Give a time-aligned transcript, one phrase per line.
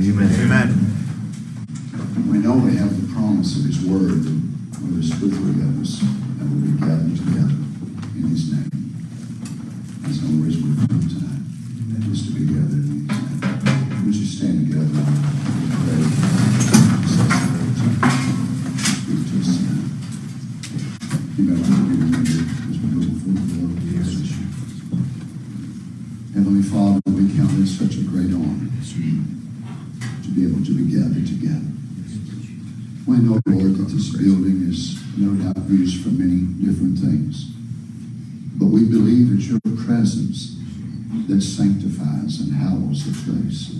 [0.00, 0.30] Amen.
[0.32, 0.68] Amen.
[2.30, 5.60] We know we have the promise of His Word that where there's two or three
[5.60, 5.98] of us
[6.38, 7.58] that will be gathered together
[8.14, 8.77] in His name.
[36.60, 37.52] Different things.
[38.58, 40.56] But we believe that your presence
[41.28, 43.78] that sanctifies and hallows the place,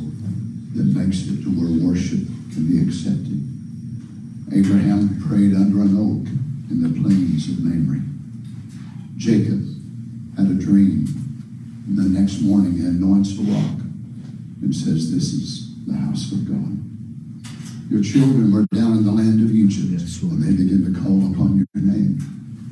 [0.74, 3.42] that makes it to where worship can be accepted.
[4.52, 6.26] Abraham prayed under an oak
[6.70, 8.00] in the plains of Mamre.
[9.16, 9.60] Jacob
[10.36, 11.06] had a dream,
[11.88, 13.80] and the next morning he anoints a rock
[14.62, 16.78] and says, This is the house of God.
[17.90, 21.32] Your children were down in the land of Egypt, Yes, and they began to call
[21.32, 21.87] upon your name,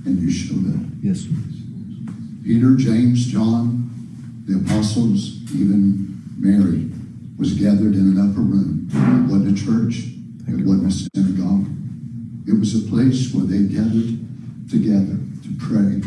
[0.06, 0.80] and you showed up.
[1.02, 2.44] Yes, Lord.
[2.44, 3.90] Peter, James, John,
[4.46, 6.88] the apostles, even Mary
[7.36, 8.88] was gathered in an upper room.
[8.88, 10.06] It wasn't a church.
[10.46, 11.66] It wasn't a synagogue.
[12.46, 14.22] It was a place where they gathered
[14.70, 16.00] together to pray.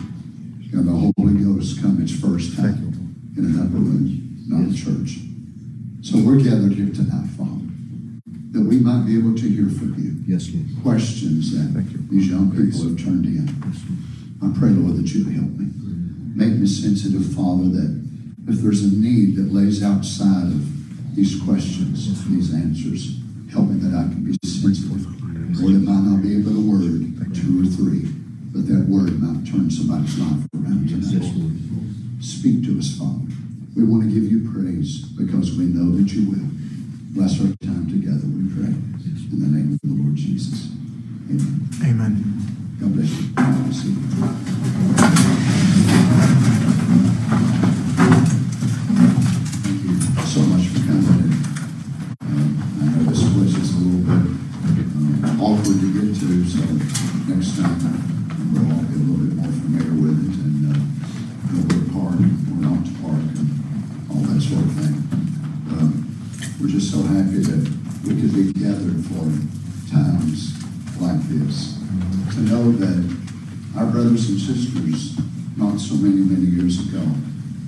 [0.72, 2.95] And the Holy Ghost come its first time
[3.36, 5.19] in an upper room, not a church.
[6.02, 7.67] So we're gathered here tonight, Father,
[8.52, 10.16] that we might be able to hear from you.
[10.25, 10.67] Yes, Lord.
[10.81, 12.00] Questions that you.
[12.09, 13.45] these young people have turned in.
[13.48, 13.84] Yes,
[14.42, 15.67] I pray, Lord, that you help me.
[16.36, 17.92] Make me sensitive, Father, that
[18.47, 23.20] if there's a need that lays outside of these questions, these answers,
[23.52, 25.06] help me that I can be sensitive.
[25.59, 28.08] Lord, it might not be but a word, two or three,
[28.56, 31.34] but that word might turn somebody's life around Yes, tonight.
[31.36, 32.23] Lord.
[32.23, 33.28] Speak to us, Father.
[33.75, 36.47] We want to give you praise because we know that you will.
[37.12, 38.73] Bless our time together, we pray.
[39.31, 40.72] In the name of the Lord Jesus.
[41.29, 41.69] Amen.
[41.84, 42.78] Amen.
[42.79, 45.49] God bless you.
[76.00, 77.04] Many, many years ago,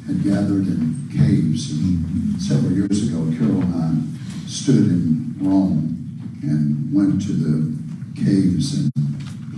[0.08, 1.72] had gathered in caves.
[1.72, 7.78] And several years ago, Carol and I stood in Rome and went to the
[8.16, 8.92] caves and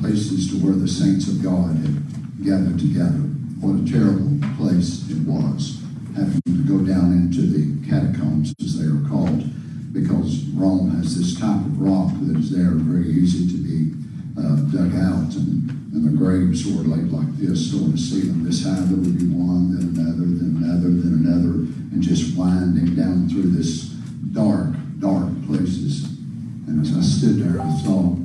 [0.01, 3.23] places to where the saints of God had gathered together.
[3.61, 5.81] What a terrible place it was,
[6.15, 9.43] having to go down into the catacombs, as they are called,
[9.93, 13.93] because Rome has this type of rock that is there, very easy to be
[14.37, 18.43] uh, dug out, and, and the graves were laid like this, so to see them
[18.43, 21.53] this high, there would be one, then another, then another, then another,
[21.93, 23.93] and just winding down through this
[24.33, 26.09] dark, dark places.
[26.65, 28.17] And as I stood there, I thought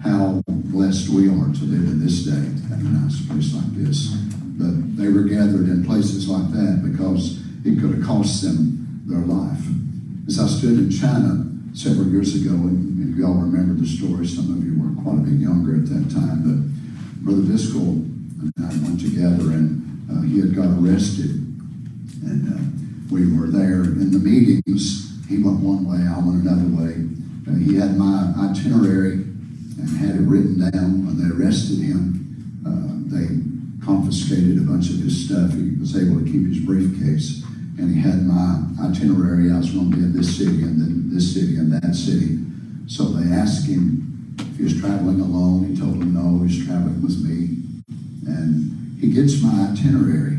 [0.00, 4.16] how blessed we are to live in this day, in a nice place like this.
[4.56, 9.20] But they were gathered in places like that because it could have cost them their
[9.20, 9.60] life.
[10.26, 11.44] As I stood in China
[11.74, 15.20] several years ago, and, and you all remember the story, some of you were quite
[15.20, 16.71] a bit younger at that time, but
[17.22, 17.78] Brother Biscoe
[18.42, 21.30] and I went together and uh, he had got arrested.
[22.26, 25.22] And uh, we were there in the meetings.
[25.28, 27.06] He went one way, I went another way.
[27.46, 29.22] Uh, he had my itinerary
[29.78, 31.06] and had it written down.
[31.06, 32.26] When they arrested him,
[32.66, 35.52] uh, they confiscated a bunch of his stuff.
[35.52, 37.44] He was able to keep his briefcase.
[37.78, 39.52] And he had my itinerary.
[39.52, 42.38] I was going to be in this city and then this city and that city.
[42.86, 44.11] So they asked him
[44.62, 45.74] he was traveling alone.
[45.74, 47.66] He told them no, he's traveling with me.
[48.30, 50.38] And he gets my itinerary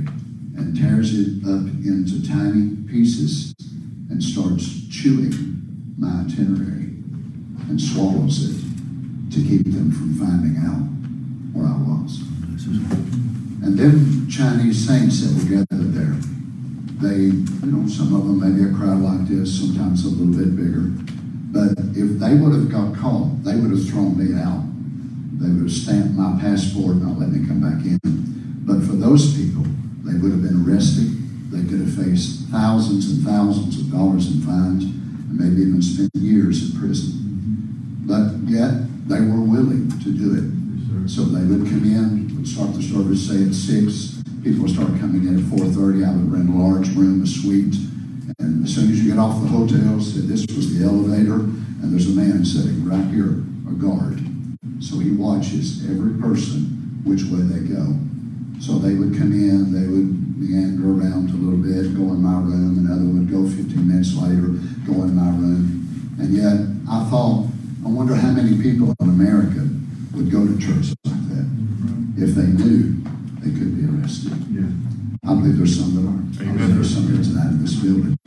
[0.55, 3.53] and tears it up into tiny pieces
[4.09, 5.33] and starts chewing
[5.97, 7.03] my itinerary
[7.67, 10.87] and swallows it to keep them from finding out
[11.51, 12.21] where I was.
[13.61, 16.15] And then Chinese saints that were gathered there,
[17.03, 20.55] they, you know, some of them maybe a crowd like this, sometimes a little bit
[20.55, 21.12] bigger.
[21.53, 24.65] But if they would have got caught, they would have thrown me out.
[25.37, 27.99] They would have stamped my passport and not let me come back in.
[28.65, 29.61] But for those people,
[30.01, 31.13] they would have been arrested.
[31.53, 36.09] They could have faced thousands and thousands of dollars in fines and maybe even spent
[36.15, 37.21] years in prison.
[38.09, 40.49] But yet, they were willing to do it.
[41.07, 44.23] So they would come in, would start the service, say at six.
[44.41, 46.03] People would start coming in at four thirty.
[46.03, 47.75] I would rent a large room, a suite,
[48.39, 51.91] And as soon as you get off the hotel, said this was the elevator, and
[51.91, 54.19] there's a man sitting right here, a guard.
[54.79, 57.95] So he watches every person which way they go.
[58.59, 62.39] So they would come in, they would meander around a little bit, go in my
[62.39, 64.55] room, another would go 15 minutes later,
[64.87, 66.15] go in my room.
[66.19, 67.47] And yet I thought,
[67.85, 69.67] I wonder how many people in America
[70.15, 71.47] would go to church like that
[72.17, 73.03] if they knew
[73.43, 74.31] they could be arrested.
[74.51, 74.92] Yeah.
[75.25, 76.35] I believe there's some that aren't.
[76.41, 78.17] I believe there's some here tonight in this building.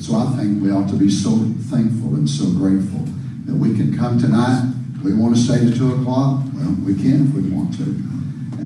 [0.00, 1.30] So I think we ought to be so
[1.66, 3.02] thankful and so grateful
[3.46, 4.72] that we can come tonight.
[5.02, 6.44] We want to stay to two o'clock.
[6.54, 7.98] Well, we can if we want to.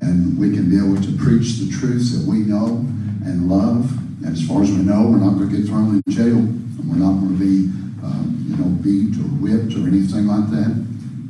[0.05, 2.85] And we can be able to preach the truths that we know
[3.25, 3.89] and love.
[4.23, 6.37] And as far as we know, we're not going to get thrown in jail.
[6.37, 7.73] And we're not going to be,
[8.05, 10.69] um, you know, beat or whipped or anything like that.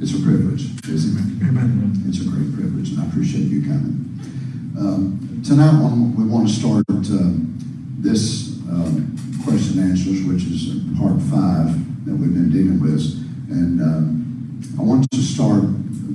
[0.02, 1.48] It's a privilege, isn't it?
[1.48, 2.04] Amen.
[2.08, 4.20] It's a great privilege, and I appreciate you coming.
[4.76, 5.74] Um, tonight,
[6.18, 6.98] we want to start uh,
[8.00, 11.74] this um, question and answers, which is part five
[12.06, 13.02] that we've been dealing with.
[13.50, 15.64] And um, I want to start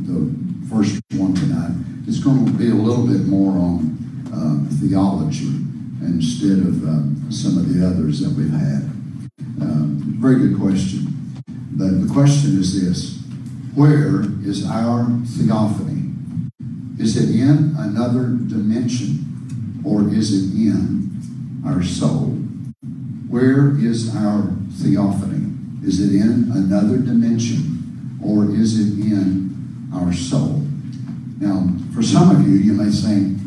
[0.07, 0.31] the
[0.71, 1.73] first one tonight.
[2.07, 3.97] It's going to be a little bit more on
[4.81, 5.49] theology
[6.03, 6.75] instead of
[7.35, 8.83] some of the others that we've had.
[10.21, 11.07] Very good question.
[11.73, 13.23] But the question is this
[13.75, 15.96] Where is our theophany?
[16.99, 22.31] Is it in another dimension or is it in our soul?
[23.29, 25.53] Where is our theophany?
[25.85, 30.63] Is it in another dimension or is it in our soul?
[31.39, 33.39] Now, for some of you, you may think,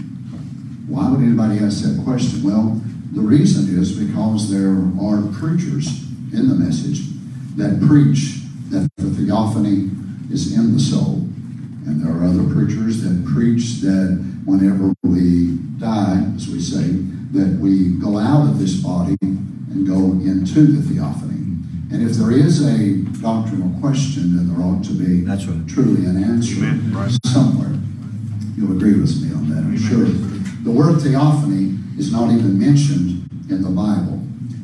[0.88, 2.44] why would anybody ask that question?
[2.44, 2.82] Well,
[3.12, 7.02] the reason is because there are preachers in the message
[7.58, 9.90] that preach that the theophany
[10.32, 11.28] is in the soul.
[11.86, 16.88] And there are other preachers that preach that whenever we die, as we say,
[17.32, 21.36] that we go out of this body and go into the theophany.
[21.92, 25.68] And if there is a doctrinal question, then there ought to be That's right.
[25.68, 26.62] truly an answer
[26.92, 27.18] Right.
[27.26, 27.74] somewhere.
[28.58, 29.78] You'll agree with me on that, I'm Amen.
[29.78, 30.06] sure.
[30.64, 34.22] The word theophany is not even mentioned in the Bible.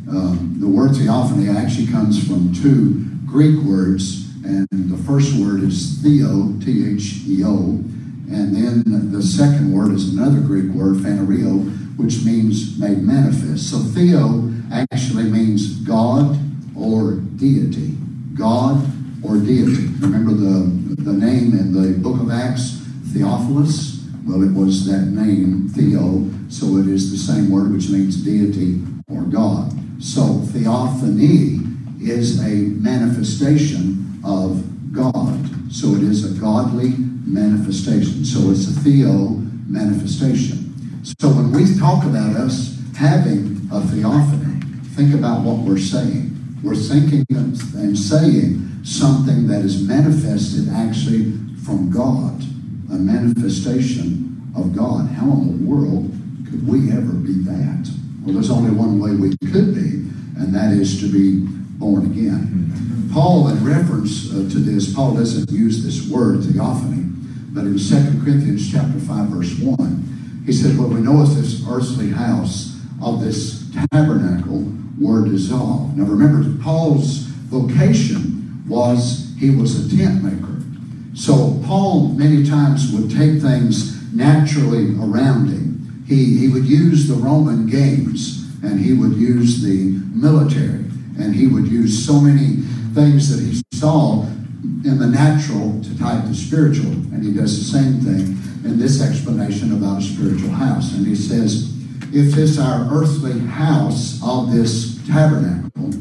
[0.07, 6.00] Um, the word theophany actually comes from two Greek words, and the first word is
[6.01, 7.81] theo, T H E O,
[8.30, 13.71] and then the second word is another Greek word, phanerio, which means made manifest.
[13.71, 16.38] So theo actually means God
[16.75, 17.95] or deity.
[18.38, 18.86] God
[19.24, 19.88] or deity.
[20.00, 22.81] Remember the, the name in the book of Acts,
[23.13, 24.06] Theophilus?
[24.27, 28.81] Well, it was that name, Theo, so it is the same word which means deity
[29.07, 29.71] or God.
[30.01, 31.59] So theophany
[32.01, 35.39] is a manifestation of God.
[35.72, 36.94] So it is a godly
[37.25, 38.25] manifestation.
[38.25, 40.74] So it's a theo manifestation.
[41.19, 44.62] So when we talk about us having a theophany,
[44.95, 46.31] think about what we're saying.
[46.63, 51.33] We're thinking and saying something that is manifested actually
[51.63, 52.42] from God,
[52.92, 55.07] a manifestation of God.
[55.10, 56.10] How in the world
[56.50, 57.92] could we ever be that?
[58.24, 63.10] Well, there's only one way we could be, and that is to be born again.
[63.13, 67.04] Paul, in reference uh, to this, Paul doesn't use this word theophany,
[67.51, 71.68] but in 2 Corinthians chapter 5, verse 1, he says, What we know is this
[71.68, 75.98] earthly house of this tabernacle were dissolved.
[75.98, 80.62] Now remember, Paul's vocation was he was a tent maker.
[81.13, 86.03] So Paul many times would take things naturally around him.
[86.08, 90.85] He, he would use the Roman games and he would use the military
[91.19, 92.57] and he would use so many
[92.93, 96.91] things that he saw in the natural to tie the spiritual.
[96.91, 98.38] And he does the same thing
[98.69, 100.93] in this explanation about a spiritual house.
[100.93, 101.74] And he says,
[102.13, 105.91] if this our earthly house of this tabernacle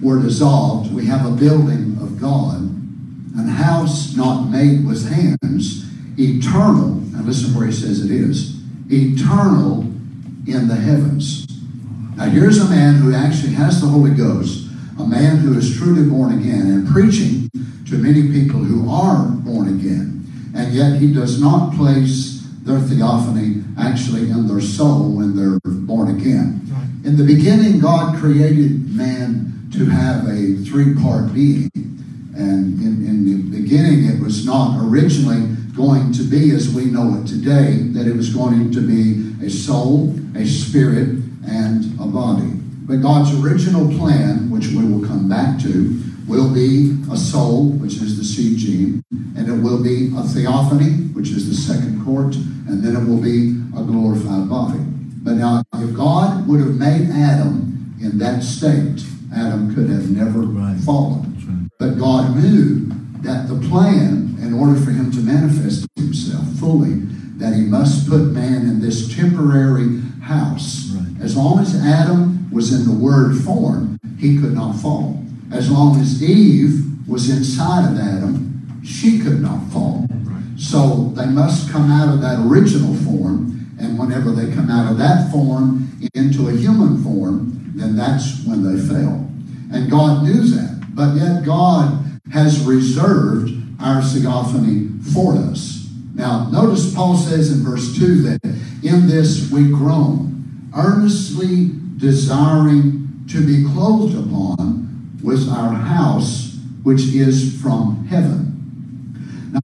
[0.00, 5.86] were dissolved, we have a building of God, an house not made with hands,
[6.18, 8.60] eternal, and listen where he says it is,
[8.90, 9.82] eternal
[10.46, 11.46] in the heavens.
[12.16, 14.61] Now here's a man who actually has the Holy Ghost,
[14.98, 17.50] a man who is truly born again and preaching
[17.88, 20.24] to many people who are born again.
[20.54, 26.14] And yet he does not place their theophany actually in their soul when they're born
[26.16, 26.60] again.
[27.04, 31.70] In the beginning, God created man to have a three part being.
[32.34, 37.20] And in, in the beginning, it was not originally going to be as we know
[37.20, 41.08] it today, that it was going to be a soul, a spirit,
[41.46, 42.61] and a body.
[42.86, 47.94] But God's original plan, which we will come back to, will be a soul, which
[47.94, 49.02] is the seed gene,
[49.36, 52.34] and it will be a theophany, which is the second court,
[52.68, 54.80] and then it will be a glorified body.
[55.22, 60.40] But now, if God would have made Adam in that state, Adam could have never
[60.40, 60.78] Right.
[60.80, 61.34] fallen.
[61.46, 61.68] Right.
[61.78, 62.90] But God knew
[63.22, 67.02] that the plan, in order for him to manifest himself fully,
[67.38, 70.92] that he must put man in this temporary house.
[70.94, 71.22] Right.
[71.22, 75.22] As long as Adam was in the word form, he could not fall.
[75.50, 80.06] As long as Eve was inside of Adam, she could not fall.
[80.56, 84.98] So they must come out of that original form, and whenever they come out of
[84.98, 89.28] that form into a human form, then that's when they fell.
[89.72, 90.94] And God knew that.
[90.94, 95.88] But yet God has reserved our theophany for us.
[96.14, 98.44] Now, notice Paul says in verse 2 that
[98.82, 101.70] in this we groan, earnestly
[102.02, 108.48] desiring to be clothed upon with our house, which is from heaven.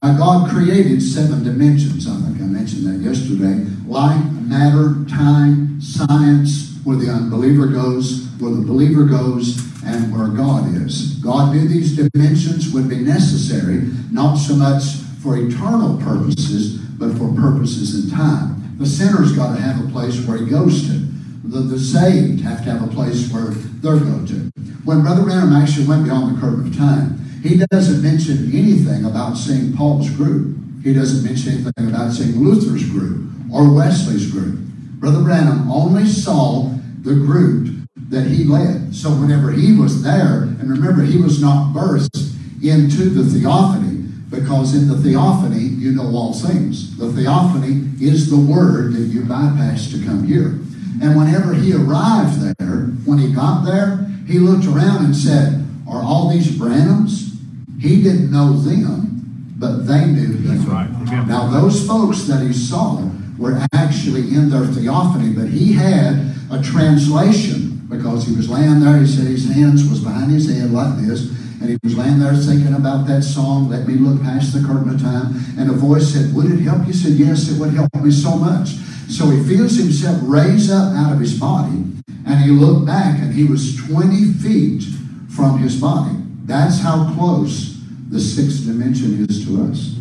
[0.01, 2.07] Now, God created seven dimensions.
[2.07, 8.51] I think I mentioned that yesterday light, matter, time, science, where the unbeliever goes, where
[8.51, 11.15] the believer goes, and where God is.
[11.15, 13.81] God knew these dimensions would be necessary,
[14.11, 14.83] not so much
[15.21, 18.77] for eternal purposes, but for purposes in time.
[18.77, 21.08] The sinner's got to have a place where he goes to.
[21.49, 23.49] The, the saved have to have a place where
[23.81, 24.51] they're going to.
[24.85, 29.33] When Brother Branham actually went beyond the curve of time, he doesn't mention anything about
[29.33, 30.55] seeing Paul's group.
[30.83, 34.59] He doesn't mention anything about seeing Luther's group or Wesley's group.
[34.99, 36.69] Brother Branham only saw
[37.01, 38.93] the group that he led.
[38.93, 44.75] So whenever he was there, and remember, he was not birthed into the theophany, because
[44.75, 46.95] in the theophany, you know all things.
[46.97, 50.59] The theophany is the word that you bypass to come here.
[51.01, 56.03] And whenever he arrived there, when he got there, he looked around and said, Are
[56.03, 57.37] all these Branhams?
[57.79, 60.57] He didn't know them, but they knew him.
[60.57, 61.27] That's right.
[61.27, 66.61] Now, those folks that he saw were actually in their theophany, but he had a
[66.61, 68.99] translation because he was laying there.
[68.99, 71.31] He said his hands was behind his head like this,
[71.61, 74.93] and he was laying there thinking about that song, Let Me Look Past the Curtain
[74.93, 75.33] of Time.
[75.57, 76.91] And a voice said, Would it help you?
[76.91, 78.75] He said, Yes, it would help me so much.
[79.09, 81.83] So he feels himself raise up out of his body,
[82.25, 84.83] and he looked back, and he was 20 feet
[85.29, 86.15] from his body.
[86.45, 89.95] That's how close the sixth dimension is to us.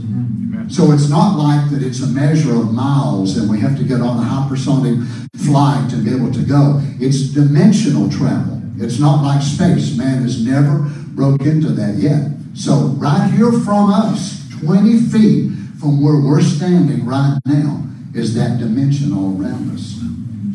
[0.69, 4.03] So it's not like that it's a measure of miles and we have to get
[4.03, 5.03] on a hypersonic
[5.47, 6.81] flight to be able to go.
[7.01, 8.61] It's dimensional travel.
[8.77, 9.97] It's not like space.
[9.97, 12.29] Man has never broke into that yet.
[12.55, 17.85] So right here from us, 20 feet from where we're standing right now,
[18.19, 19.99] is that dimension all around us.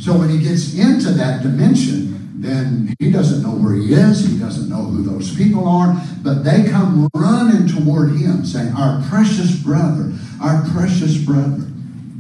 [0.03, 4.27] So when he gets into that dimension, then he doesn't know where he is.
[4.27, 5.96] He doesn't know who those people are.
[6.22, 11.65] But they come running toward him saying, Our precious brother, our precious brother.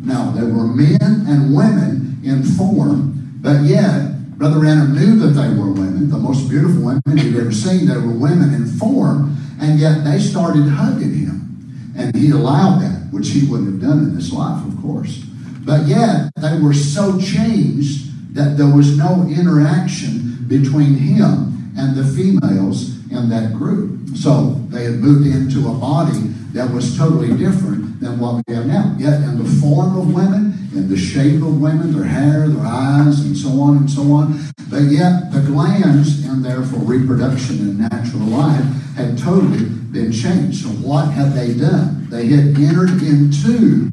[0.01, 5.49] Now, there were men and women in form, but yet, Brother Branham knew that they
[5.49, 7.87] were women, the most beautiful women he'd ever seen.
[7.87, 11.93] They were women in form, and yet they started hugging him.
[11.97, 15.23] And he allowed that, which he wouldn't have done in this life, of course.
[15.65, 22.03] But yet, they were so changed that there was no interaction between him and the
[22.03, 24.15] females in that group.
[24.15, 26.19] So they had moved into a body
[26.53, 28.95] that was totally different than what we have now.
[28.99, 33.21] Yet in the form of women, in the shape of women, their hair, their eyes,
[33.21, 34.39] and so on and so on.
[34.69, 38.65] But yet the glands in there for reproduction and natural life
[38.95, 40.63] had totally been changed.
[40.63, 42.07] So what had they done?
[42.09, 43.91] They had entered into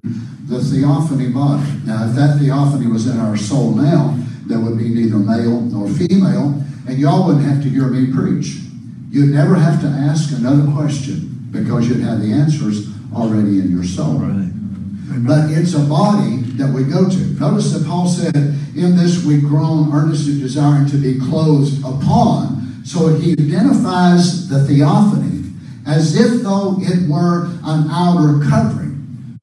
[0.50, 1.62] the theophany body.
[1.87, 5.88] Now, if that theophany was in our soul now, there would be neither male nor
[5.88, 8.59] female, and y'all wouldn't have to hear me preach.
[9.11, 13.85] You'd never have to ask another question because you'd have the answers already in your
[13.85, 14.19] soul.
[14.19, 14.50] Right.
[15.26, 17.16] But it's a body that we go to.
[17.38, 22.83] Notice that Paul said, In this we groan earnestly desiring to be clothed upon.
[22.85, 25.52] So he identifies the theophany
[25.87, 28.79] as if though it were an outer covering.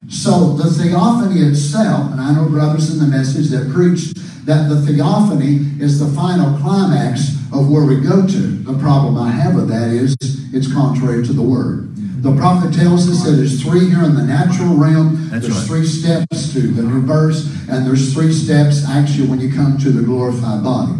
[0.08, 4.80] So the theophany itself, and I know brothers in the message that preach that the
[4.80, 8.38] theophany is the final climax of where we go to.
[8.64, 10.16] The problem I have with that is
[10.52, 11.94] it's contrary to the word.
[12.22, 15.28] The prophet tells us that there's three here in the natural realm.
[15.28, 15.66] That's there's right.
[15.66, 19.90] three steps to the new birth, and there's three steps actually when you come to
[19.90, 20.92] the glorified body.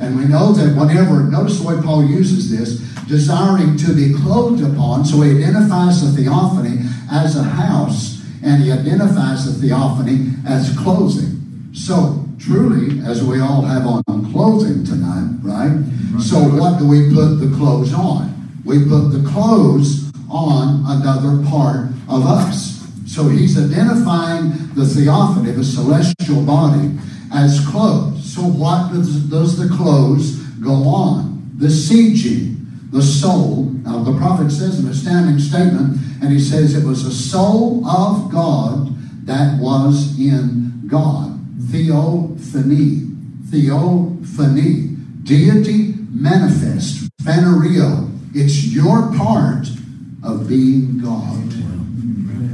[0.00, 4.64] And we know that whenever, notice the way Paul uses this, desiring to be clothed
[4.64, 6.80] upon, so he identifies the theophany
[7.12, 8.15] as a house,
[8.46, 11.68] and he identifies the theophany as clothing.
[11.74, 15.82] So, truly, as we all have on clothing tonight, right?
[16.20, 18.32] So, what do we put the clothes on?
[18.64, 22.76] We put the clothes on another part of us.
[23.06, 26.98] So he's identifying the theophany, the celestial body,
[27.32, 28.34] as clothes.
[28.34, 32.65] So what does, does the clothes go on, The besieging
[32.96, 33.64] the soul.
[33.84, 38.32] Now, the prophet says an astounding statement, and he says it was a soul of
[38.32, 38.88] God
[39.26, 41.38] that was in God.
[41.70, 43.02] Theophany.
[43.50, 44.96] Theophany.
[45.24, 47.10] Deity manifest.
[47.22, 48.10] Phanerio.
[48.34, 49.68] It's your part
[50.22, 51.50] of being God.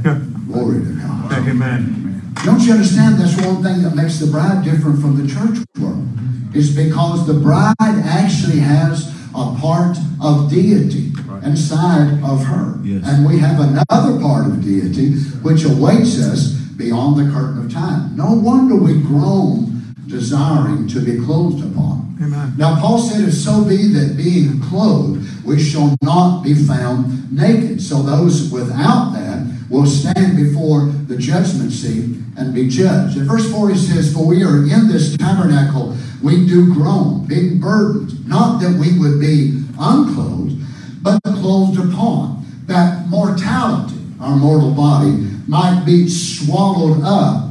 [0.47, 1.31] Glory to God.
[1.47, 2.33] Amen.
[2.43, 3.15] Don't you understand?
[3.15, 6.05] That's one thing that makes the bride different from the church world.
[6.53, 11.11] Is because the bride actually has a part of deity
[11.43, 12.79] inside of her.
[12.83, 13.03] Yes.
[13.05, 18.15] And we have another part of deity which awaits us beyond the curtain of time.
[18.15, 19.72] No wonder we groan
[20.07, 22.17] desiring to be clothed upon.
[22.21, 22.53] Amen.
[22.57, 27.81] Now, Paul said, If so be that being clothed, we shall not be found naked.
[27.81, 33.17] So those without that will stand before the judgment seat and be judged.
[33.17, 37.59] In verse 4, he says, For we are in this tabernacle, we do groan, being
[37.59, 40.61] burdened, not that we would be unclothed,
[41.01, 45.11] but clothed upon, that mortality, our mortal body,
[45.47, 47.49] might be swallowed up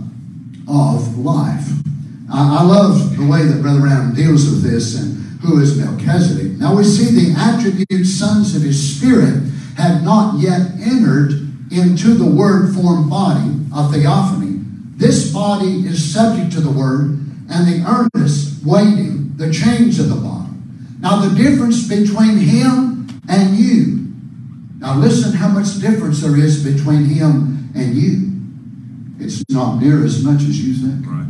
[0.67, 1.69] of life.
[2.33, 6.59] I, I love the way that Brother Branham deals with this and who is Melchizedek.
[6.59, 9.43] Now we see the attribute sons of his spirit
[9.77, 11.33] had not yet entered
[11.71, 14.61] into the word formed body of theophany.
[14.97, 17.19] This body is subject to the word
[17.51, 20.51] and the earnest waiting the change of the body.
[21.01, 24.13] Now the difference between him and you.
[24.79, 28.31] Now listen how much difference there is between him and you.
[29.19, 31.07] It's not near as much as you think.
[31.07, 31.23] Right.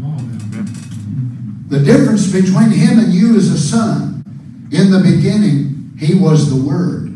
[1.73, 4.23] The difference between him and you is a son.
[4.71, 7.09] In the beginning, he was the Word,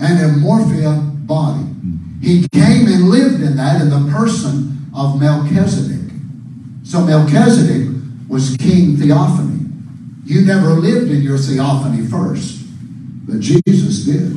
[0.00, 1.64] an amorphia body.
[2.20, 6.10] He came and lived in that in the person of Melchizedek.
[6.82, 7.94] So Melchizedek
[8.28, 9.70] was King Theophany.
[10.24, 12.66] You never lived in your theophany first,
[13.28, 14.36] but Jesus did.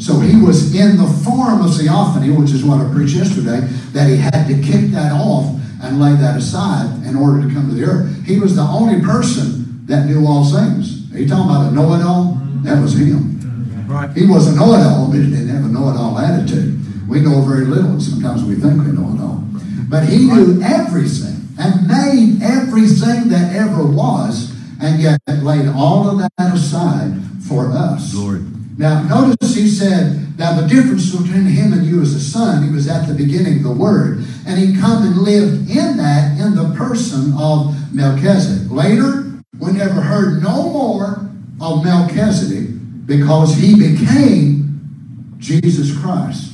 [0.00, 4.08] So he was in the form of theophany, which is what I preached yesterday, that
[4.08, 7.74] he had to kick that off and lay that aside in order to come to
[7.74, 8.24] the earth.
[8.24, 11.12] He was the only person that knew all things.
[11.12, 12.40] Are you talking about a know-it-all?
[12.62, 13.86] That was him.
[13.86, 14.10] Right.
[14.16, 16.80] He was a know-it-all, but he didn't have a know-it-all attitude.
[17.06, 19.44] We know very little, and sometimes we think we know it all.
[19.88, 26.18] But he knew everything and made everything that ever was, and yet laid all of
[26.18, 27.12] that aside
[27.46, 28.14] for us.
[28.14, 28.40] Glory.
[28.76, 32.70] Now, notice he said, now the difference between him and you as a son, he
[32.70, 36.74] was at the beginning, the Word, and he come and lived in that in the
[36.74, 38.70] person of Melchizedek.
[38.70, 46.52] Later, we never heard no more of Melchizedek because he became Jesus Christ.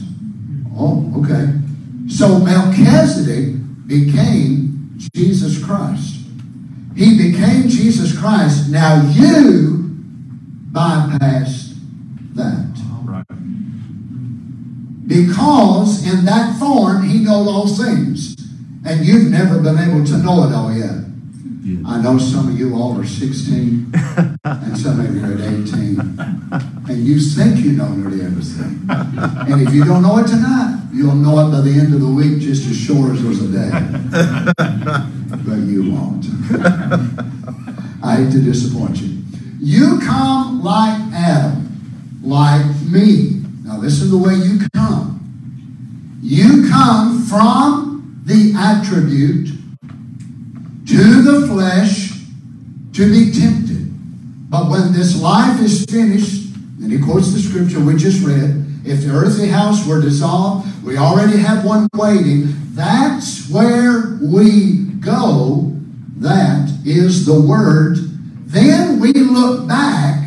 [0.76, 1.54] Oh, okay.
[2.08, 6.16] So Melchizedek became Jesus Christ.
[6.96, 8.68] He became Jesus Christ.
[8.68, 9.96] Now you.
[10.72, 11.59] Right.
[15.06, 18.36] Because in that form he knows all things.
[18.84, 21.04] And you've never been able to know it all yet.
[21.62, 21.86] Yeah.
[21.86, 23.92] I know some of you all are 16
[24.44, 26.00] and some of you are 18.
[26.88, 28.86] And you think you know nearly everything.
[28.88, 32.08] And if you don't know it tonight, you'll know it by the end of the
[32.08, 35.06] week just as sure as there's a day.
[35.30, 36.26] But you won't.
[38.02, 39.22] I hate to disappoint you.
[39.60, 41.69] You come like Adam,
[42.22, 43.42] like me.
[43.64, 46.18] Now this is the way you come.
[46.22, 49.48] You come from the attribute
[50.86, 52.12] to the flesh
[52.92, 54.50] to be tempted.
[54.50, 59.02] But when this life is finished, and he quotes the scripture we just read, if
[59.02, 62.54] the earthly house were dissolved, we already have one waiting.
[62.72, 65.72] That's where we go.
[66.16, 67.98] That is the word.
[68.46, 70.24] Then we look back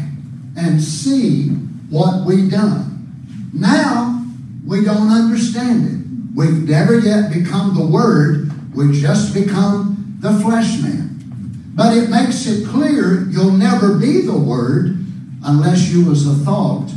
[0.56, 1.50] and see
[1.94, 3.50] what we done.
[3.54, 4.26] Now
[4.66, 6.36] we don't understand it.
[6.36, 8.52] We've never yet become the word.
[8.74, 11.14] We've just become the flesh man.
[11.76, 14.98] But it makes it clear you'll never be the Word
[15.44, 16.90] unless you was a thought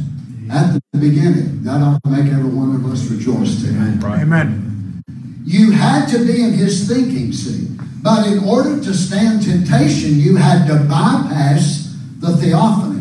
[0.51, 1.63] at the beginning.
[1.65, 3.97] That ought to make every one of us rejoice today.
[4.07, 4.21] Right.
[4.21, 5.03] Amen.
[5.45, 7.69] You had to be in his thinking, see.
[8.03, 12.96] But in order to stand temptation, you had to bypass the theophany.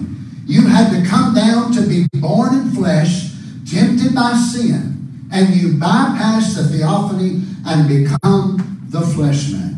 [0.45, 3.31] You had to come down to be born in flesh,
[3.69, 5.27] tempted by sin.
[5.31, 9.75] And you bypass the theophany and become the flesh man.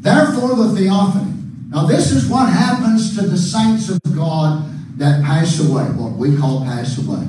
[0.00, 1.32] Therefore, the theophany.
[1.68, 4.64] Now, this is what happens to the saints of God
[4.98, 7.26] that pass away, what we call pass away.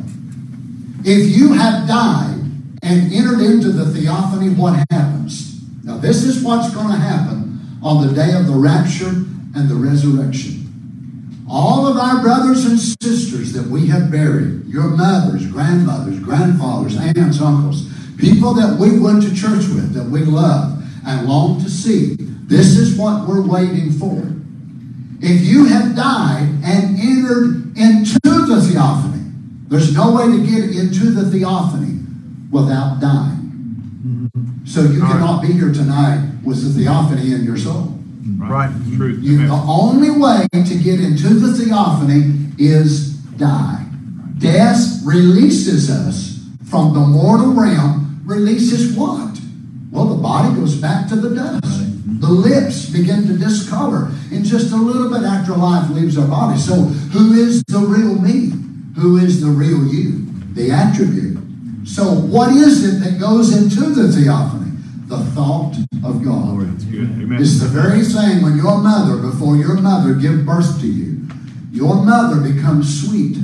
[1.04, 2.40] If you have died
[2.82, 5.62] and entered into the theophany, what happens?
[5.84, 9.76] Now, this is what's going to happen on the day of the rapture and the
[9.76, 10.67] resurrection.
[11.50, 17.40] All of our brothers and sisters that we have buried, your mothers, grandmothers, grandfathers, aunts,
[17.40, 22.16] uncles, people that we went to church with, that we love and long to see,
[22.20, 24.34] this is what we're waiting for.
[25.22, 29.24] If you have died and entered into the theophany,
[29.70, 32.00] there's no way to get into the theophany
[32.52, 33.38] without dying.
[34.06, 34.66] Mm-hmm.
[34.66, 37.97] So you cannot be here tonight with the theophany in your soul.
[38.36, 38.72] Right.
[38.96, 39.24] Truth.
[39.24, 43.86] You, the only way to get into the theophany is die.
[44.38, 48.22] Death releases us from the mortal realm.
[48.26, 49.40] Releases what?
[49.92, 51.88] Well, the body goes back to the dust.
[52.20, 56.60] The lips begin to discolor in just a little bit after life leaves our body.
[56.60, 58.52] So, who is the real me?
[59.00, 60.26] Who is the real you?
[60.54, 61.38] The attribute.
[61.88, 64.67] So, what is it that goes into the theophany?
[65.08, 66.68] The thought of God.
[66.68, 67.32] That's good.
[67.40, 71.26] It's the very thing when your mother, before your mother give birth to you,
[71.72, 73.38] your mother becomes sweet.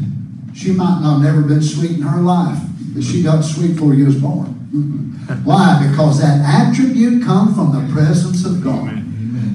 [0.54, 2.60] She might not have never been sweet in her life,
[2.94, 4.48] but she got sweet before you was born.
[5.46, 5.88] Why?
[5.88, 8.90] Because that attribute come from the presence of God.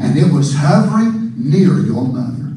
[0.00, 2.54] And it was hovering near your mother,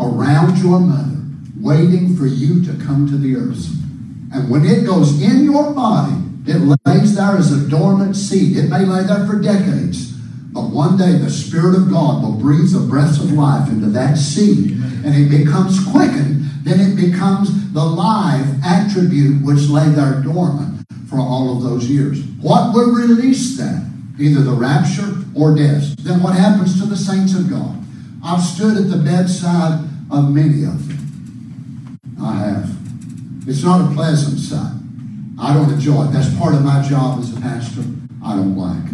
[0.00, 1.20] around your mother,
[1.60, 3.66] waiting for you to come to the earth.
[4.32, 8.56] And when it goes in your body, it lays there as a dormant seed.
[8.56, 10.12] It may lay there for decades,
[10.52, 14.16] but one day the Spirit of God will breathe the breath of life into that
[14.16, 14.72] seed,
[15.04, 16.44] and it becomes quickened.
[16.62, 22.22] Then it becomes the live attribute which lay there dormant for all of those years.
[22.40, 23.84] What will release that?
[24.18, 25.96] Either the rapture or death.
[25.98, 27.84] Then what happens to the saints of God?
[28.24, 31.98] I've stood at the bedside of many of them.
[32.20, 32.70] I have.
[33.46, 34.72] It's not a pleasant sight.
[35.38, 36.12] I don't enjoy it.
[36.12, 37.82] That's part of my job as a pastor.
[38.24, 38.84] I don't like.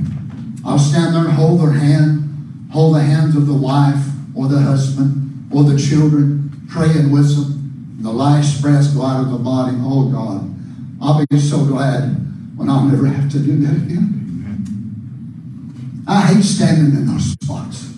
[0.65, 4.59] I'll stand there and hold their hand, hold the hands of the wife or the
[4.59, 7.99] husband or the children, praying with them.
[8.01, 9.77] The last breath go out of the body.
[9.81, 10.53] Oh God,
[11.01, 12.17] I'll be so glad
[12.57, 14.13] when I'll never have to do that again.
[16.09, 17.91] I hate standing in those spots.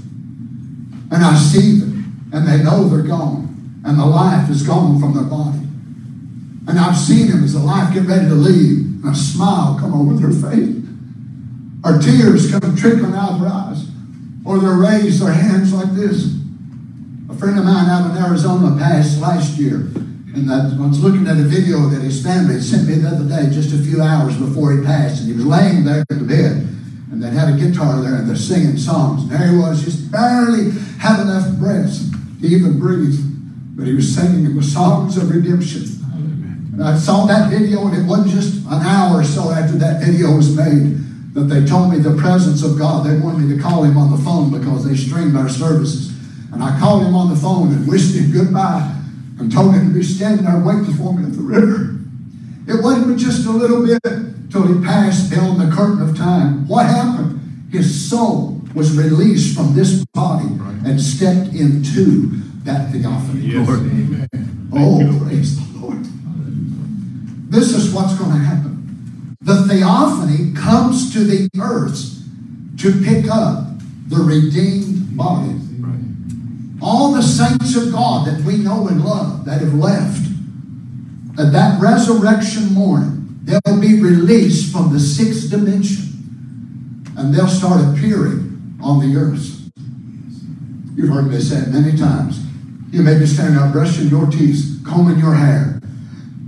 [1.10, 5.14] And I see them, and they know they're gone, and the life is gone from
[5.14, 5.63] their body.
[6.66, 9.92] And I've seen them as the life get ready to leave, and a smile come
[9.92, 10.82] over their face,
[11.84, 13.86] or tears come trickling out of their eyes,
[14.44, 16.34] or they raise their hands like this.
[17.28, 19.90] A friend of mine out in Arizona passed last year,
[20.34, 23.28] and I was looking at a video that his family had sent me the other
[23.28, 26.24] day, just a few hours before he passed, and he was laying there in the
[26.24, 26.66] bed,
[27.12, 30.10] and they had a guitar there, and they're singing songs, and there he was, just
[30.10, 31.94] barely have enough breath
[32.40, 33.20] to even breathe,
[33.76, 35.93] but he was singing the songs of redemption.
[36.74, 40.02] And I saw that video, and it wasn't just an hour or so after that
[40.02, 40.98] video was made
[41.34, 43.06] that they told me the presence of God.
[43.06, 46.12] They wanted me to call him on the phone because they streamed our services.
[46.52, 48.92] And I called him on the phone and wished him goodbye
[49.38, 51.94] and told him to be standing there waiting for me at the river.
[52.66, 54.00] It wasn't just a little bit
[54.50, 56.66] till he passed beyond the curtain of time.
[56.66, 57.68] What happened?
[57.70, 60.48] His soul was released from this body
[60.84, 62.30] and stepped into
[62.64, 63.40] that theophany.
[63.40, 63.68] Yes.
[63.68, 63.80] Oh, Lord.
[63.80, 64.28] Amen.
[64.72, 65.73] Oh, praise the Lord.
[67.54, 69.36] This is what's going to happen.
[69.40, 72.20] The theophany comes to the earth
[72.78, 75.54] to pick up the redeemed body.
[76.82, 80.26] All the saints of God that we know and love that have left,
[81.38, 88.76] at that resurrection morning, they'll be released from the sixth dimension and they'll start appearing
[88.82, 89.70] on the earth.
[90.96, 92.44] You've heard me say it many times.
[92.90, 95.73] You may be standing up brushing your teeth, combing your hair,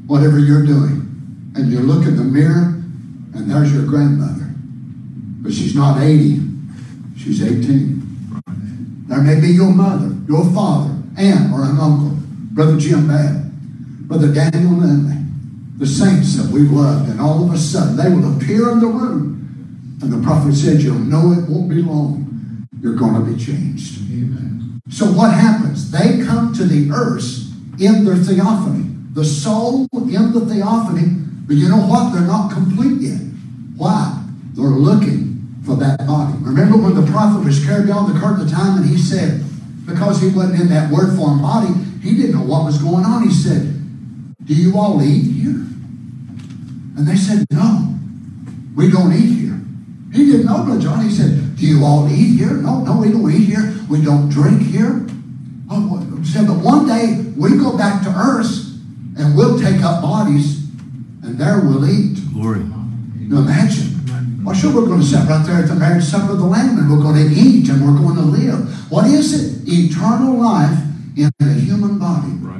[0.06, 2.76] whatever you're doing, and you look in the mirror
[3.34, 4.50] and there's your grandmother.
[5.42, 6.40] But she's not 80,
[7.16, 8.42] she's 18.
[9.08, 12.16] There may be your mother, your father, aunt, or an uncle,
[12.52, 13.52] Brother Jim Babb,
[14.08, 15.16] Brother Daniel Lindley,
[15.78, 18.86] the saints that we've loved, and all of a sudden they will appear in the
[18.86, 19.36] room.
[20.02, 22.66] And the prophet said, You'll know it won't be long.
[22.80, 24.00] You're going to be changed.
[24.10, 24.80] Amen.
[24.90, 25.90] So what happens?
[25.90, 28.95] They come to the earth in their theophany.
[29.16, 31.08] The soul in the theophany,
[31.48, 32.12] but you know what?
[32.12, 33.18] They're not complete yet.
[33.74, 34.22] Why?
[34.52, 36.36] They're looking for that body.
[36.42, 39.42] Remember when the prophet was carried beyond the curtain of time and he said,
[39.86, 43.22] because he wasn't in that word form body, he didn't know what was going on.
[43.22, 43.62] He said,
[44.44, 45.64] Do you all eat here?
[47.00, 47.96] And they said, No,
[48.76, 49.58] we don't eat here.
[50.12, 51.02] He didn't know, Brother John.
[51.02, 52.52] He said, Do you all eat here?
[52.52, 53.80] No, no, we don't eat here.
[53.88, 55.06] We don't drink here.
[55.70, 58.65] Oh, said, but one day we go back to earth
[59.16, 60.64] and we'll take up bodies
[61.22, 62.18] and there we'll eat.
[62.32, 62.60] Glory.
[62.60, 64.44] You imagine.
[64.44, 66.78] Well, sure, we're going to sit right there at the marriage supper of the Lamb
[66.78, 68.90] and we're going to eat and we're going to live.
[68.92, 69.68] What is it?
[69.68, 70.78] Eternal life
[71.16, 72.30] in a human body.
[72.38, 72.56] Right.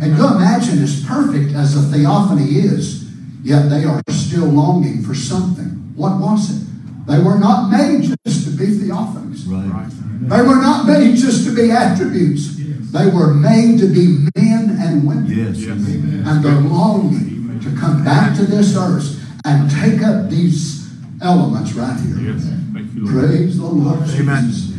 [0.00, 3.04] And you imagine, as perfect as a theophany is,
[3.42, 5.92] yet they are still longing for something.
[5.94, 6.66] What was it?
[7.06, 9.46] They were not made just to be theophanies.
[9.46, 9.90] Right.
[10.22, 12.58] They were not made just to be attributes.
[12.92, 15.26] They were made to be men and women.
[15.26, 15.58] Yes.
[15.58, 15.68] Yes.
[15.68, 21.98] And they're longing to come back to this earth and take up these elements right
[22.00, 22.32] here.
[22.32, 22.44] Yes.
[22.74, 23.30] Thank you, Lord.
[23.30, 24.44] Praise the Lord Amen.
[24.44, 24.76] Jesus.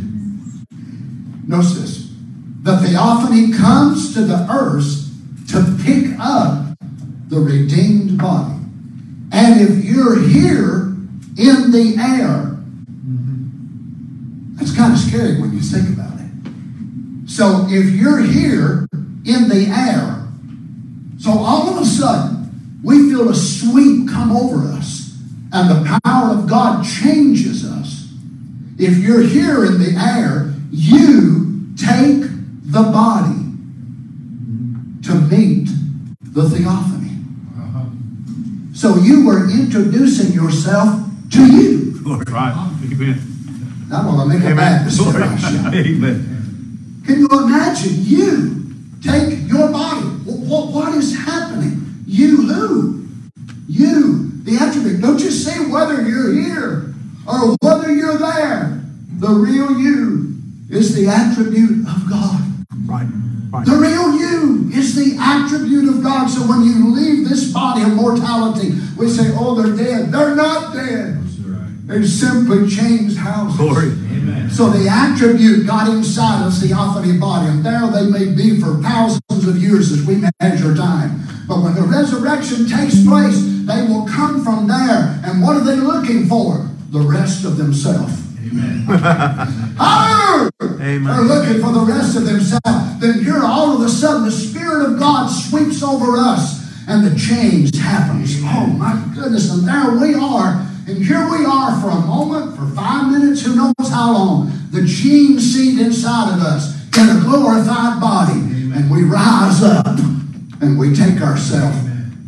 [1.47, 2.13] Notice this.
[2.61, 5.09] The theophany comes to the earth
[5.49, 6.77] to pick up
[7.29, 8.59] the redeemed body.
[9.31, 10.93] And if you're here
[11.35, 12.61] in the air,
[13.01, 14.55] mm-hmm.
[14.55, 16.12] that's kind of scary when you think about it.
[17.33, 18.87] So if you're here
[19.25, 20.27] in the air,
[21.17, 25.17] so all of a sudden we feel a sweep come over us
[25.51, 28.13] and the power of God changes us.
[28.77, 32.21] If you're here in the air, you take
[32.65, 33.41] the body
[35.01, 35.69] to meet
[36.21, 37.17] the theophany.
[37.57, 37.85] Uh-huh.
[38.75, 41.99] So you were introducing yourself to you.
[42.03, 42.53] Right.
[42.91, 43.19] Amen.
[43.91, 44.55] I'm going to make a Amen.
[44.55, 45.73] Baptist if I shout.
[45.73, 46.32] Amen.
[47.05, 50.07] Can you imagine you take your body?
[50.25, 52.03] What, what is happening?
[52.07, 53.07] You who?
[53.67, 55.01] You, the attribute.
[55.01, 56.93] Don't you see whether you're here
[57.27, 58.81] or whether you're there?
[59.17, 60.37] The real you
[60.69, 62.41] is the attribute of God.
[62.85, 63.07] Right.
[63.49, 63.65] Right.
[63.65, 66.27] The real you is the attribute of God.
[66.27, 70.11] So when you leave this body of mortality, we say, oh, they're dead.
[70.11, 71.19] They're not dead.
[71.85, 73.57] They simply changed houses.
[73.57, 73.89] Glory.
[74.49, 79.47] So the attribute got inside of theophany body, and there they may be for thousands
[79.47, 81.21] of years as we measure time.
[81.47, 85.19] But when the resurrection takes place, they will come from there.
[85.25, 86.69] And what are they looking for?
[86.91, 88.23] The rest of themselves.
[89.79, 90.49] Oh!
[90.61, 91.03] Amen.
[91.03, 92.99] They're looking for the rest of themselves.
[92.99, 97.17] Then here, all of a sudden, the Spirit of God sweeps over us, and the
[97.17, 98.37] change happens.
[98.43, 99.51] Oh my goodness!
[99.51, 103.55] And there we are, and here we are for a moment, for five minutes, who
[103.55, 104.51] knows how long.
[104.71, 109.87] The gene seed inside of us in a glorified body, and we rise up,
[110.61, 111.77] and we take ourselves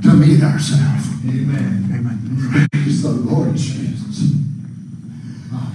[0.04, 1.08] to meet ourselves.
[1.26, 1.90] Amen.
[1.92, 2.70] Amen.
[2.72, 4.32] Praise the Lord Jesus.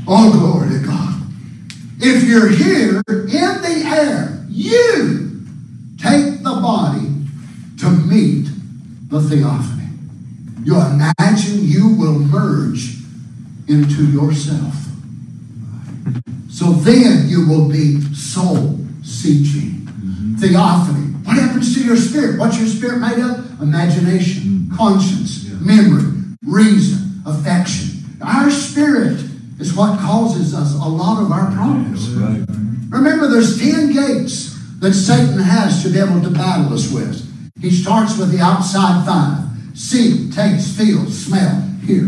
[0.07, 1.23] Oh, glory to God.
[1.99, 5.43] If you're here in the air, you
[5.99, 7.09] take the body
[7.79, 8.49] to meet
[9.09, 9.80] the theophany.
[10.63, 12.97] You imagine you will merge
[13.69, 14.75] into yourself.
[16.51, 19.87] So then you will be soul seeking.
[20.39, 21.13] Theophany.
[21.25, 22.39] What happens to your spirit?
[22.39, 23.61] What's your spirit made of?
[23.61, 28.19] Imagination, conscience, memory, reason, affection.
[28.23, 29.21] Our spirit
[29.59, 32.09] is what causes us a lot of our problems.
[32.11, 32.45] Right.
[32.89, 37.27] Remember, there's 10 gates that Satan has to be able to battle us with.
[37.61, 39.50] He starts with the outside five
[39.81, 42.05] see, taste, feel, smell, hear.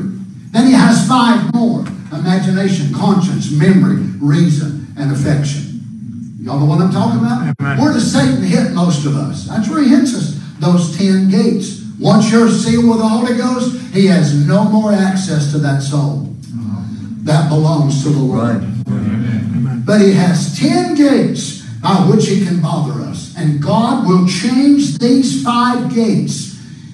[0.52, 1.80] Then he has five more
[2.12, 5.80] imagination, conscience, memory, reason, and affection.
[6.40, 7.54] Y'all know what I'm talking about?
[7.58, 7.78] Amen.
[7.78, 9.46] Where does Satan hit most of us?
[9.46, 10.38] That's where he hits us.
[10.58, 11.80] Those 10 gates.
[11.98, 16.28] Once you're sealed with the Holy Ghost, he has no more access to that soul.
[17.22, 18.62] That belongs to the Lord.
[18.62, 19.82] Right.
[19.87, 23.35] But he has 10 gates by which he can bother us.
[23.38, 26.51] And God will change these five gates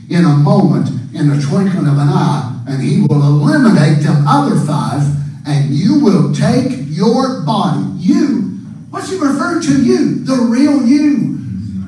[0.08, 4.58] in a moment, in the twinkling of an eye, and he will eliminate them other
[4.58, 5.02] five,
[5.46, 7.84] and you will take your body.
[7.96, 8.58] You,
[8.90, 10.24] what's he referring to you?
[10.24, 11.38] The real you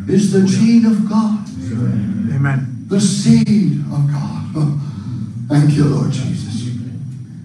[0.09, 1.47] is the gene of God,
[2.35, 2.85] Amen.
[2.89, 4.37] the seed of God.
[5.49, 6.41] Thank you, Lord Jesus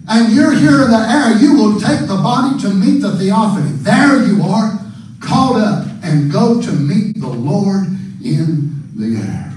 [0.07, 3.71] and you're here in the air, you will take the body to meet the theophany.
[3.77, 4.79] There you are,
[5.19, 7.87] called up, and go to meet the Lord
[8.23, 9.54] in the air.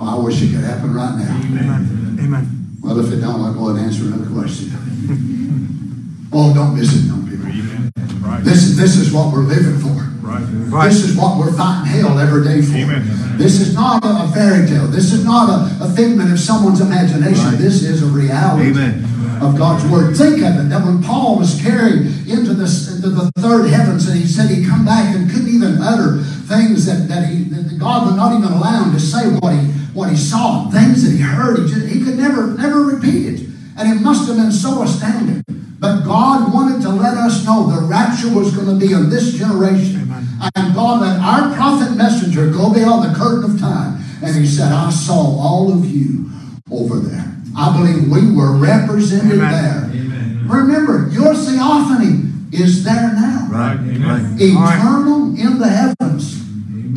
[0.00, 1.36] Oh, I wish it could happen right now.
[1.44, 2.16] Amen.
[2.18, 2.60] Amen.
[2.80, 4.72] Well, if it don't, I'll go and answer another question.
[6.32, 7.44] oh, don't miss it, young people.
[7.44, 7.92] Amen.
[8.24, 8.42] Right.
[8.42, 10.08] This is, this is what we're living for.
[10.24, 10.40] Right.
[10.72, 10.88] Right.
[10.88, 12.76] This is what we're fighting hell every day for.
[12.76, 13.36] Amen.
[13.36, 14.86] This is not a, a fairy tale.
[14.86, 17.58] This is not a, a figment of someone's imagination.
[17.58, 19.04] This is a reality Amen.
[19.42, 20.16] of God's word.
[20.16, 24.18] Think of it that when Paul was carried into, this, into the third heavens and
[24.18, 28.06] he said he come back and couldn't even utter things that, that, he, that God
[28.06, 31.22] would not even allow him to say what he, what he saw, things that he
[31.22, 31.60] heard.
[31.60, 33.48] He, just, he could never, never repeat it.
[33.78, 35.44] And it must have been so astounding.
[35.78, 39.32] But God wanted to let us know the rapture was going to be in this
[39.34, 40.02] generation.
[40.02, 40.26] Amen.
[40.56, 44.02] And God let our prophet messenger go beyond the curtain of time.
[44.22, 46.28] And he said, I saw all of you
[46.70, 47.24] over there.
[47.56, 49.50] I believe we were represented Amen.
[49.50, 50.60] there.
[50.60, 53.48] Remember, your theophany is there now.
[53.50, 53.78] Right.
[53.78, 54.36] Amen.
[54.36, 54.78] Right.
[54.78, 56.09] Eternal in the heavens.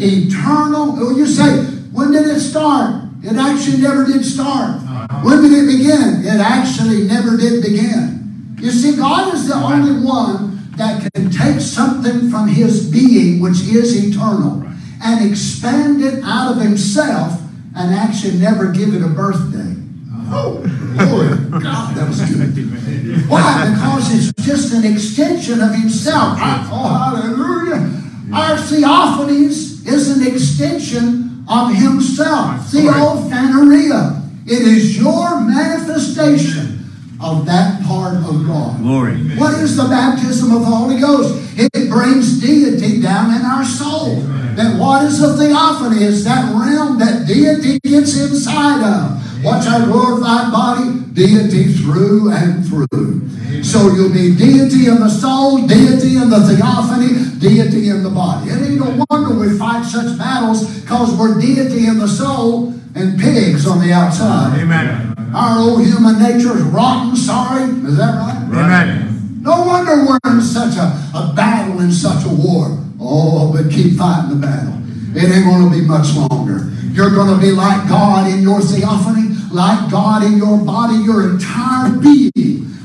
[0.04, 0.96] Eternal.
[0.98, 3.06] Oh, you say, when did it start?
[3.24, 4.82] It actually never did start.
[4.82, 5.22] Uh-huh.
[5.22, 6.26] When did it begin?
[6.26, 8.56] It actually never did begin.
[8.60, 13.62] You see, God is the only one that can take something from His being, which
[13.62, 14.66] is eternal,
[15.04, 17.40] and expand it out of Himself
[17.76, 19.72] and actually never give it a birthday.
[20.12, 20.36] Uh-huh.
[20.36, 23.30] Oh, Lord God, that was good.
[23.30, 23.74] Why?
[23.74, 26.38] Because it's just an extension of Himself.
[26.72, 28.02] Oh, hallelujah.
[28.34, 32.62] Our theophanies is an extension of Himself.
[32.72, 34.22] Theophania.
[34.46, 36.90] It is your manifestation
[37.22, 38.80] of that part of God.
[38.82, 39.16] Glory.
[39.38, 41.43] What is the baptism of the Holy Ghost?
[41.56, 44.16] It brings deity down in our soul.
[44.56, 46.04] Then what is a theophany?
[46.04, 49.44] is that realm that deity gets inside of.
[49.44, 51.00] What's our glorified body?
[51.14, 53.64] Deity through and through.
[53.64, 58.50] So you'll be deity in the soul, deity in the theophany, deity in the body.
[58.50, 63.20] It ain't no wonder we fight such battles because we're deity in the soul and
[63.20, 64.60] pigs on the outside.
[64.60, 65.14] Amen.
[65.34, 67.64] Our old human nature is rotten, sorry.
[67.64, 68.48] Is that right?
[68.52, 69.13] Amen.
[69.44, 72.80] No wonder we're in such a, a battle and such a war.
[73.00, 74.80] Oh, but keep fighting the battle.
[75.16, 76.72] It ain't going to be much longer.
[76.94, 80.96] You're going to be like God in your theophany, like God in your body.
[80.96, 82.32] Your entire being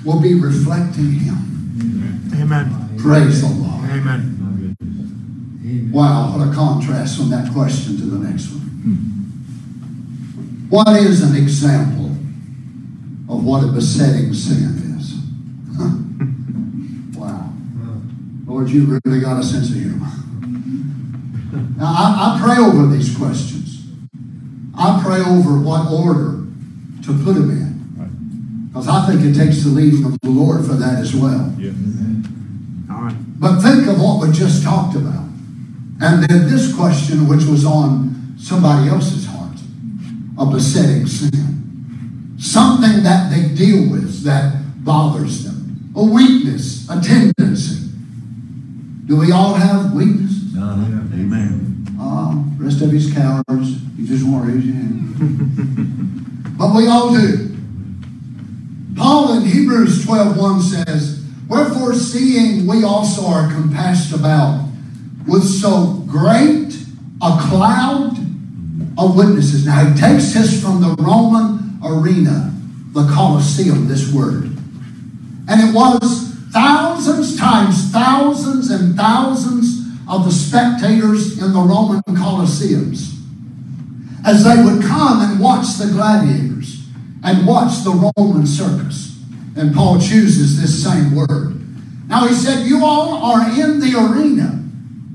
[0.05, 1.37] will be reflecting Him.
[2.35, 2.99] Amen.
[2.99, 3.85] Praise the Lord.
[3.91, 4.35] Amen.
[5.93, 8.59] Wow, what a contrast from that question to the next one.
[10.71, 12.07] What is an example
[13.29, 15.19] of what a besetting sin is?
[15.77, 15.97] Huh.
[17.19, 17.53] Wow.
[18.49, 20.09] Lord, you really got a sense of humor.
[21.77, 23.87] Now, I, I pray over these questions.
[24.75, 26.47] I pray over what order
[27.05, 28.69] to put them in.
[28.69, 31.55] Because I think it takes the leading of the Lord for that as well.
[31.59, 31.75] Yes.
[32.91, 33.17] All right.
[33.39, 35.29] But think of what we just talked about.
[36.01, 39.59] And then this question, which was on somebody else's heart,
[40.39, 42.37] a besetting sin.
[42.39, 45.93] Something that they deal with that bothers them.
[45.97, 47.88] A weakness, a tendency.
[49.09, 50.55] Do we all have weaknesses?
[50.55, 50.75] Uh,
[51.15, 51.87] amen.
[51.99, 53.83] Ah, rest of his cowards.
[53.97, 56.59] You just won't raise your hand.
[56.59, 57.57] but we all do.
[58.97, 64.69] Paul in Hebrews 12.1 says, Wherefore seeing we also are compassed about
[65.27, 66.77] with so great
[67.23, 68.19] a cloud
[68.99, 69.65] of witnesses.
[69.65, 72.53] Now he takes this from the Roman arena,
[72.93, 74.45] the Colosseum, this word.
[75.49, 76.28] And it was
[76.59, 83.15] thousands times thousands and thousands of the spectators in the Roman Colosseums
[84.25, 86.85] as they would come and watch the gladiators
[87.23, 89.23] and watch the Roman circus.
[89.57, 91.55] And Paul chooses this same word.
[92.09, 94.65] Now he said, You all are in the arena.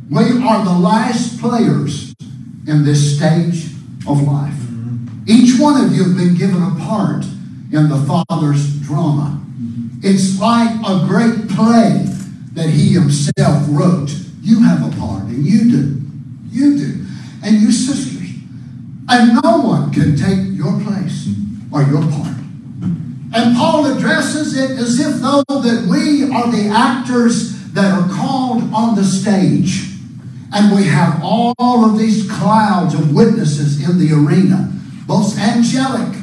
[0.09, 2.13] We are the last players
[2.67, 3.65] in this stage
[4.07, 4.53] of life.
[4.53, 5.23] Mm-hmm.
[5.27, 7.23] Each one of you have been given a part
[7.71, 9.41] in the Father's drama.
[9.59, 9.92] Mm-hmm.
[10.03, 12.03] It's like a great play
[12.53, 14.11] that He Himself wrote.
[14.41, 16.01] You have a part, and you do.
[16.49, 17.05] You do.
[17.41, 18.29] And you sisters.
[19.07, 21.29] And no one can take your place
[21.71, 22.35] or your part.
[23.35, 28.61] And Paul addresses it as if though that we are the actors that are called
[28.73, 29.89] on the stage.
[30.53, 34.71] And we have all of these clouds of witnesses in the arena,
[35.07, 36.15] both angelic,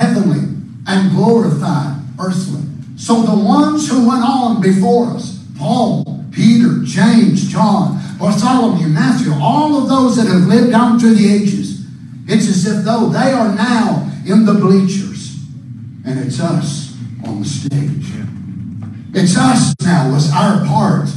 [0.00, 2.62] heavenly, and glorified, earthly.
[2.96, 9.76] So the ones who went on before us, Paul, Peter, James, John, Bartholomew, Matthew, all
[9.76, 11.84] of those that have lived down through the ages,
[12.26, 15.36] it's as if though they are now in the bleachers.
[16.06, 18.06] And it's us on the stage.
[19.14, 21.08] It's us now as our part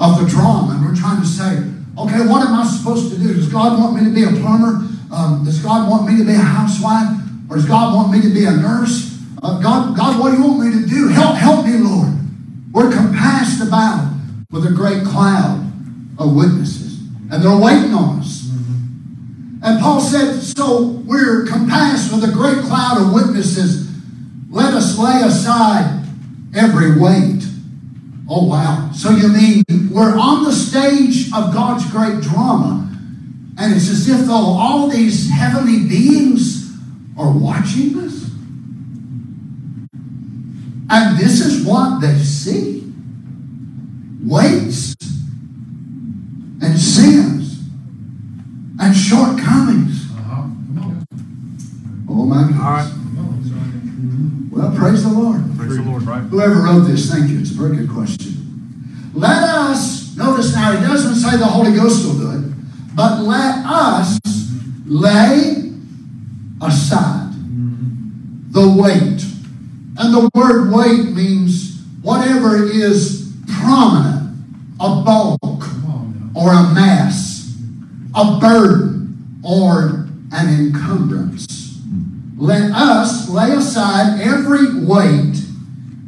[0.00, 0.74] of the drama.
[0.74, 1.58] And we're trying to say,
[1.98, 3.34] okay, what am I supposed to do?
[3.34, 4.88] Does God want me to be a plumber?
[5.12, 7.14] Um, does God want me to be a housewife?
[7.50, 9.11] Or does God want me to be a nurse?
[9.42, 11.08] Uh, God, God, what do you want me to do?
[11.08, 12.12] Help, help me, Lord.
[12.72, 14.14] We're compassed about
[14.50, 15.58] with a great cloud
[16.18, 17.00] of witnesses.
[17.30, 18.48] And they're waiting on us.
[19.64, 23.90] And Paul said, so we're compassed with a great cloud of witnesses.
[24.50, 26.04] Let us lay aside
[26.54, 27.42] every weight.
[28.28, 28.90] Oh, wow.
[28.94, 32.88] So you mean we're on the stage of God's great drama,
[33.58, 36.72] and it's as if though all these heavenly beings
[37.18, 38.21] are watching us?
[40.94, 42.92] And this is what they see
[44.22, 44.94] weights
[46.60, 47.60] and sins
[48.78, 50.10] and shortcomings.
[50.12, 50.48] Uh-huh.
[52.10, 52.60] Oh, my goodness.
[52.60, 52.92] All right.
[54.50, 55.42] Well, praise the Lord.
[55.56, 56.02] Praise the Lord.
[56.02, 56.20] Right.
[56.24, 57.40] Whoever wrote this, thank you.
[57.40, 59.10] It's a very good question.
[59.14, 62.52] Let us, notice now, he doesn't say the Holy Ghost will do it.
[62.94, 64.20] but let us
[64.84, 65.72] lay
[66.60, 68.52] aside mm-hmm.
[68.52, 69.31] the weight.
[70.02, 74.36] And the word weight means whatever is prominent,
[74.80, 75.64] a bulk
[76.34, 77.56] or a mass,
[78.12, 81.80] a burden or an encumbrance.
[82.36, 85.40] Let us lay aside every weight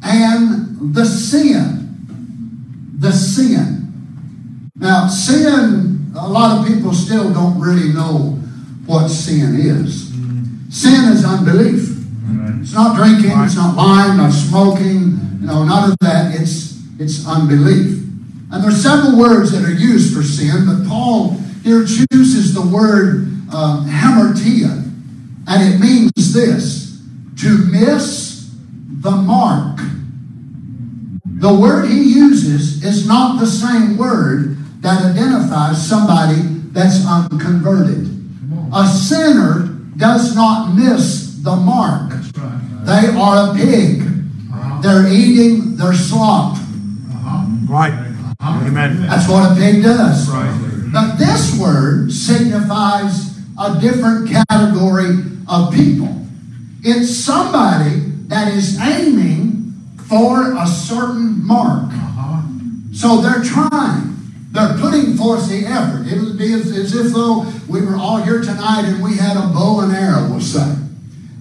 [0.03, 2.05] and the sin.
[2.99, 4.73] The sin.
[4.75, 8.41] Now, sin, a lot of people still don't really know
[8.87, 10.09] what sin is.
[10.77, 11.94] Sin is unbelief.
[12.61, 16.41] It's not drinking, it's not lying, not smoking, you know, none of that.
[16.41, 18.03] It's it's unbelief.
[18.51, 23.27] And there's several words that are used for sin, but Paul here chooses the word
[23.53, 24.91] um, hamartia,
[25.47, 27.03] and it means this:
[27.41, 28.51] to miss
[29.01, 29.81] the mark.
[31.25, 36.41] The word he uses is not the same word that identifies somebody
[36.73, 38.09] that's unconverted.
[38.73, 42.14] A sinner does not miss the mark.
[42.85, 44.03] They are a pig.
[44.03, 44.81] Uh-huh.
[44.83, 46.57] They're eating their slop.
[46.57, 47.47] Uh-huh.
[47.69, 47.93] Right.
[47.93, 48.67] Uh-huh.
[48.67, 49.07] Amen.
[49.07, 50.29] That's what a pig does.
[50.31, 50.91] Right.
[50.93, 55.19] But this word signifies a different category
[55.49, 56.27] of people.
[56.83, 59.73] It's somebody that is aiming
[60.09, 61.91] for a certain mark.
[62.93, 64.15] So they're trying.
[64.53, 66.07] They're putting forth the effort.
[66.07, 69.37] It would be as, as if though we were all here tonight and we had
[69.37, 70.77] a bow and arrow, we'll say.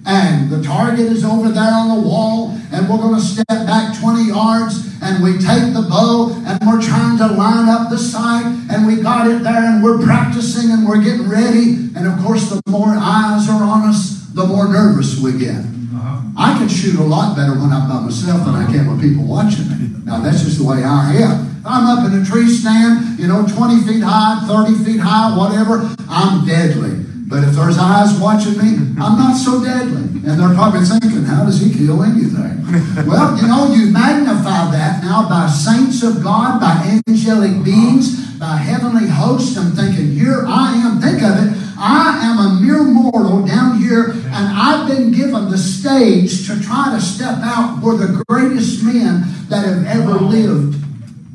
[0.06, 3.98] And the target is over there on the wall, and we're going to step back
[3.98, 8.44] 20 yards, and we take the bow, and we're trying to line up the sight,
[8.70, 11.88] and we got it there, and we're practicing, and we're getting ready.
[11.96, 15.56] And of course, the more eyes are on us, the more nervous we get.
[15.56, 16.20] Uh-huh.
[16.36, 19.24] I can shoot a lot better when I'm by myself than I can with people
[19.24, 19.88] watching me.
[20.04, 21.62] Now, that's just the way I am.
[21.64, 25.94] I'm up in a tree stand, you know, 20 feet high, 30 feet high, whatever,
[26.10, 27.06] I'm deadly.
[27.26, 30.20] But if there's eyes watching me, I'm not so deadly.
[30.28, 32.52] And they're probably thinking, how does he kill anything?
[33.06, 38.56] Well, you know, you magnify that now by saints of God, by angelic beings, by
[38.56, 39.56] heavenly hosts.
[39.56, 41.00] I'm thinking, here I am.
[41.00, 41.64] Think of it.
[41.78, 46.94] I am a mere mortal down here, and I've been given the stage to try
[46.94, 50.82] to step out where the greatest men that have ever lived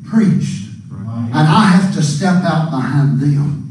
[0.05, 0.69] preached.
[0.91, 3.68] And I have to step out behind them.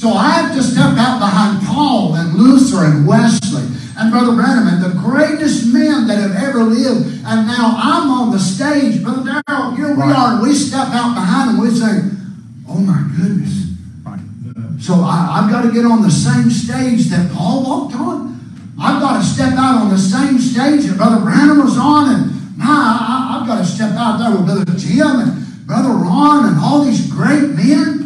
[0.00, 4.66] So I have to step out behind Paul and Luther and Wesley and Brother Branham
[4.66, 7.20] and the greatest men that have ever lived.
[7.26, 11.12] And now I'm on the stage, Brother Darrell, here we are, and we step out
[11.12, 11.60] behind them.
[11.60, 12.00] We say,
[12.66, 13.60] Oh my goodness.
[14.80, 18.40] So I, I've got to get on the same stage that Paul walked on.
[18.80, 22.08] I've got to step out on the same stage that Brother Branham was on.
[22.08, 26.46] And my, I, I've got to step out there with Brother Jim and Brother Ron
[26.46, 27.99] and all these great men.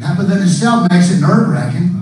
[0.00, 1.96] That within itself makes it nerve wracking.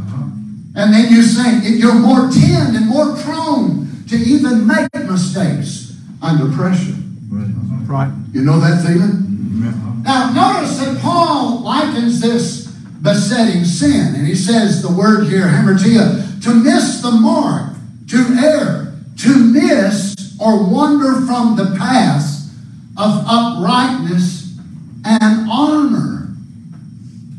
[0.77, 6.51] And then you think you're more tend and more prone to even make mistakes under
[6.57, 6.95] pressure.
[7.31, 8.13] Right.
[8.33, 10.03] You know that feeling?
[10.05, 12.67] Now, notice that Paul likens this
[13.03, 17.75] besetting sin, and he says the word here, hamartia, to miss the mark,
[18.11, 22.49] to err, to miss or wander from the path
[22.97, 24.57] of uprightness
[25.05, 26.18] and honor.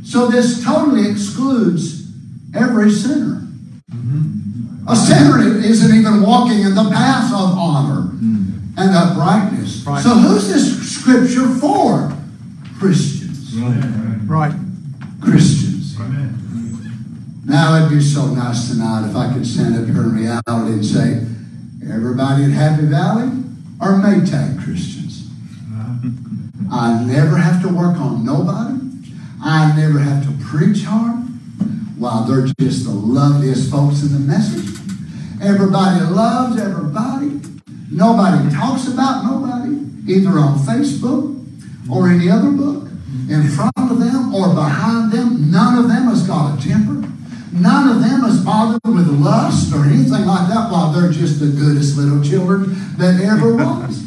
[0.10, 2.12] So this totally excludes
[2.55, 3.47] every sinner.
[4.88, 8.10] A sinner isn't even walking in the path of honor
[8.76, 9.86] and uprightness.
[9.86, 10.01] Right.
[10.01, 12.12] So who's this scripture for?
[12.80, 13.53] Christians.
[14.26, 14.55] Right.
[15.22, 15.95] Christians.
[17.45, 20.84] Now it'd be so nice tonight if I could stand up here in reality and
[20.84, 21.24] say,
[21.93, 23.30] everybody at Happy Valley
[23.80, 25.30] are Maytag Christians.
[25.72, 26.10] Uh-huh.
[26.72, 28.78] I never have to work on nobody.
[29.42, 31.26] I never have to preach hard.
[31.98, 34.80] Wow, they're just the loveliest folks in the message.
[35.42, 37.40] Everybody loves everybody.
[37.92, 41.36] Nobody talks about nobody, either on Facebook
[41.90, 42.88] or any other book.
[43.30, 47.08] In front of them or behind them, none of them has got a temper.
[47.52, 50.72] None of them is bothered with lust or anything like that.
[50.72, 54.04] While they're just the goodest little children that ever was.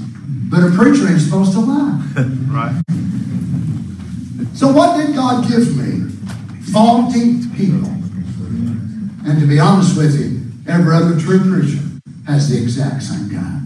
[0.50, 1.98] But a preacher ain't supposed to lie.
[2.52, 2.82] Right.
[4.54, 6.08] So what did God give me?
[6.72, 7.88] Faulty people.
[9.24, 10.40] And to be honest with you,
[10.70, 11.78] every other true preacher
[12.26, 13.58] has the exact same guy.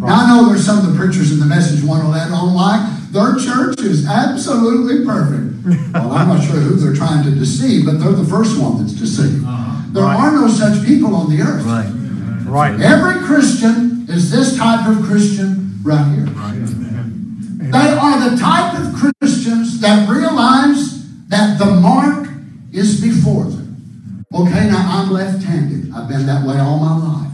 [0.00, 3.36] Now I know there's some of the preachers in the message 111 on like their
[3.36, 5.46] church is absolutely perfect.
[5.92, 8.92] Well, I'm not sure who they're trying to deceive, but they're the first one that's
[8.92, 9.44] deceived.
[9.44, 9.82] Uh-huh.
[9.92, 10.16] There Right.
[10.18, 11.64] are no such people on the earth.
[12.46, 12.80] Right.
[12.80, 16.26] Every Christian is this type of Christian right here.
[17.58, 22.28] They are the type of Christians that realize that the mark
[22.72, 24.24] is before them.
[24.32, 25.92] Okay, now I'm left-handed.
[25.92, 27.32] I've been that way all my life.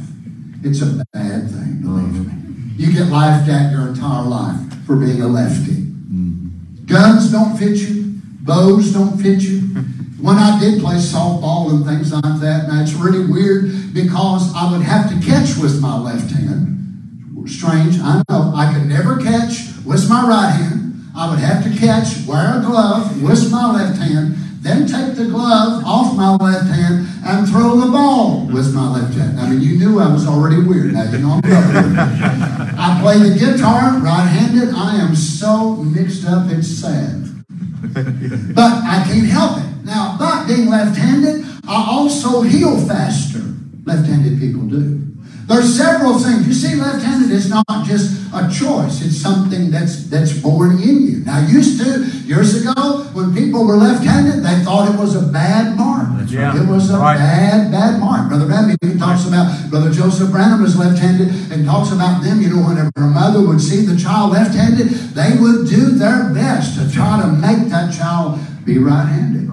[0.63, 2.73] It's a bad thing, believe me.
[2.77, 5.73] You get laughed at your entire life for being a lefty.
[5.73, 6.87] Mm-hmm.
[6.87, 8.15] Guns don't fit you.
[8.41, 9.61] Bows don't fit you.
[10.21, 14.73] When I did play softball and things like that, now it's really weird because I
[14.73, 16.74] would have to catch with my left hand.
[17.47, 18.53] Strange, I know.
[18.55, 21.05] I could never catch with my right hand.
[21.17, 25.27] I would have to catch, wear a glove with my left hand, then take the
[25.27, 29.39] glove off my left hand and throw the ball with my left hand.
[29.39, 30.95] I mean, you knew I was already weird.
[30.95, 31.99] Now you know I'm covered.
[32.77, 34.75] I play the guitar right-handed.
[34.75, 37.45] I am so mixed up, it's sad.
[38.55, 39.85] But I can't help it.
[39.85, 43.43] Now, but being left-handed, I also heal faster.
[43.85, 45.04] Left-handed people do.
[45.47, 46.47] There's several things.
[46.47, 49.05] You see, left-handed is not just a choice.
[49.05, 51.17] It's something that's that's born in you.
[51.25, 55.77] Now, used to years ago, when people were left-handed, they thought it was a bad
[55.77, 56.09] mark.
[56.29, 56.57] Yeah.
[56.57, 57.19] It was a Right.
[57.19, 58.29] bad, bad mark.
[58.29, 62.41] Brother Branham even talks about Brother Joseph Branham was left-handed and talks about them.
[62.41, 66.79] You know, whenever a mother would see the child left-handed, they would do their best
[66.79, 69.51] to try to make that child be right-handed.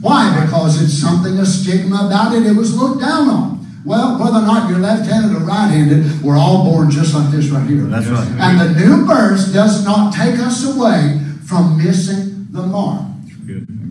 [0.00, 0.40] Why?
[0.44, 2.46] Because it's something, a stigma about it.
[2.46, 3.61] It was looked down on.
[3.84, 7.68] Well, whether or not you're left-handed or right-handed, we're all born just like this right
[7.68, 7.82] here.
[7.82, 8.28] That's right.
[8.38, 13.02] And the new birth does not take us away from missing the mark.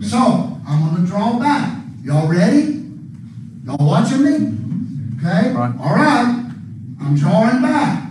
[0.02, 1.78] So, I'm going to draw back.
[2.02, 2.82] Y'all ready?
[3.64, 5.18] Y'all watching me?
[5.18, 5.52] Okay?
[5.52, 5.74] Right.
[5.78, 6.50] All right.
[7.00, 8.10] I'm drawing back.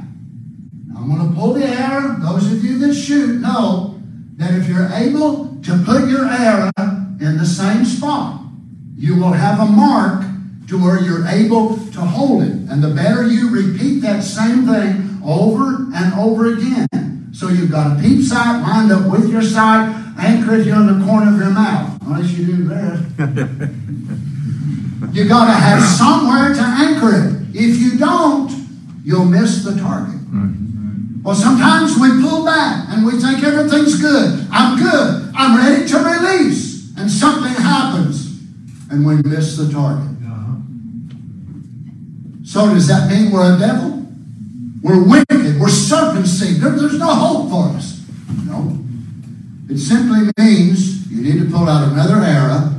[0.95, 2.15] I'm going to pull the arrow.
[2.19, 3.99] Those of you that shoot know
[4.37, 8.41] that if you're able to put your arrow in the same spot,
[8.95, 10.23] you will have a mark
[10.71, 12.53] to where you're able to hold it.
[12.69, 17.27] And the better you repeat that same thing over and over again.
[17.33, 20.97] So you've got a peep sight lined up with your sight, anchor it here in
[20.97, 22.01] the corner of your mouth.
[22.03, 23.03] Unless you do that.
[25.11, 27.53] you got to have somewhere to anchor it.
[27.53, 28.49] If you don't,
[29.03, 30.21] you'll miss the target.
[31.21, 34.47] Well, sometimes we pull back and we think everything's good.
[34.49, 35.33] I'm good.
[35.35, 36.97] I'm ready to release.
[36.97, 38.39] And something happens
[38.89, 40.10] and we miss the target.
[42.51, 44.05] So does that mean we're a devil?
[44.83, 45.57] We're wicked.
[45.57, 46.59] We're serpent seed.
[46.59, 48.01] There- there's no hope for us.
[48.45, 48.77] No.
[49.69, 52.73] It simply means you need to pull out another arrow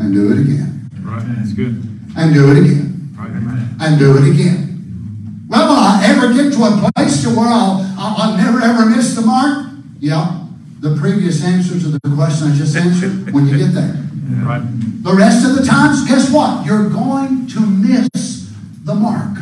[0.00, 0.90] and do it again.
[1.04, 1.22] Right.
[1.36, 1.80] That's good.
[2.16, 3.10] And do it again.
[3.16, 3.30] Right.
[3.78, 5.44] And do it again.
[5.46, 8.86] Well, will I ever get to a place to where I'll, I'll, I'll never ever
[8.86, 9.68] miss the mark?
[10.00, 10.36] Yeah.
[10.80, 13.94] The previous answer to the question I just answered, when you get there.
[14.30, 14.62] Right.
[15.04, 16.64] The rest of the times, guess what?
[16.66, 18.39] You're going to miss
[18.84, 19.36] the mark.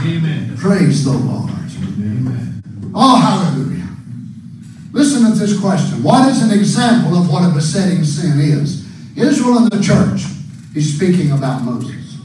[0.06, 0.56] Amen.
[0.58, 1.50] Praise the Lord.
[1.52, 2.64] Amen.
[2.96, 3.90] Oh, hallelujah.
[4.94, 6.02] Listen to this question.
[6.04, 8.86] What is an example of what a besetting sin is?
[9.18, 10.24] Israel and the church.
[10.74, 12.16] He's speaking about Moses.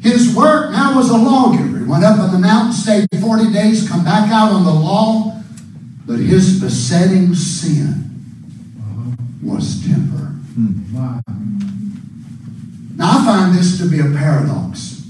[0.00, 1.75] His work now was a lawgiver.
[1.86, 5.40] Went up on the mountain, stayed 40 days, come back out on the law.
[6.04, 8.10] But his besetting sin
[9.40, 10.34] was temper.
[12.96, 15.02] Now, I find this to be a paradox.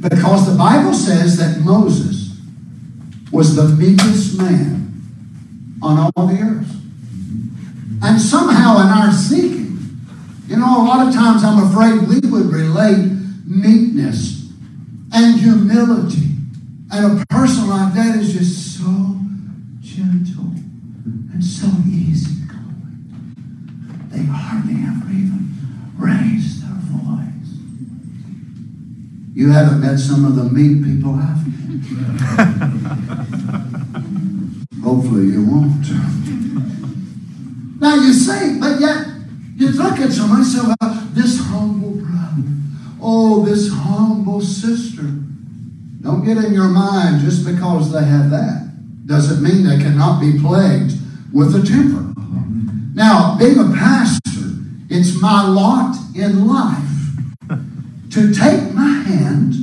[0.00, 2.40] Because the Bible says that Moses
[3.30, 5.00] was the meekest man
[5.80, 6.76] on all the earth.
[8.02, 10.00] And somehow in our thinking,
[10.48, 13.12] you know, a lot of times I'm afraid we would relate
[13.46, 14.41] meekness
[15.12, 16.28] and humility.
[16.90, 19.16] And a person like that is just so
[19.80, 20.52] gentle
[21.32, 24.06] and so easy going.
[24.10, 25.54] They hardly ever even
[25.96, 27.54] raise their voice.
[29.34, 31.52] You haven't met some of the meek people, have you?
[34.82, 35.86] Hopefully you won't.
[37.80, 39.06] Now you see, but yet
[39.56, 42.42] you look at someone and say, well, this humble brother,
[43.02, 45.02] oh, this humble sister.
[46.02, 49.06] Don't get in your mind just because they have that.
[49.06, 50.94] Doesn't mean they cannot be plagued
[51.32, 52.12] with a temper.
[52.94, 54.20] Now, being a pastor
[54.88, 56.92] It's my lot in life
[58.10, 59.54] to take my hand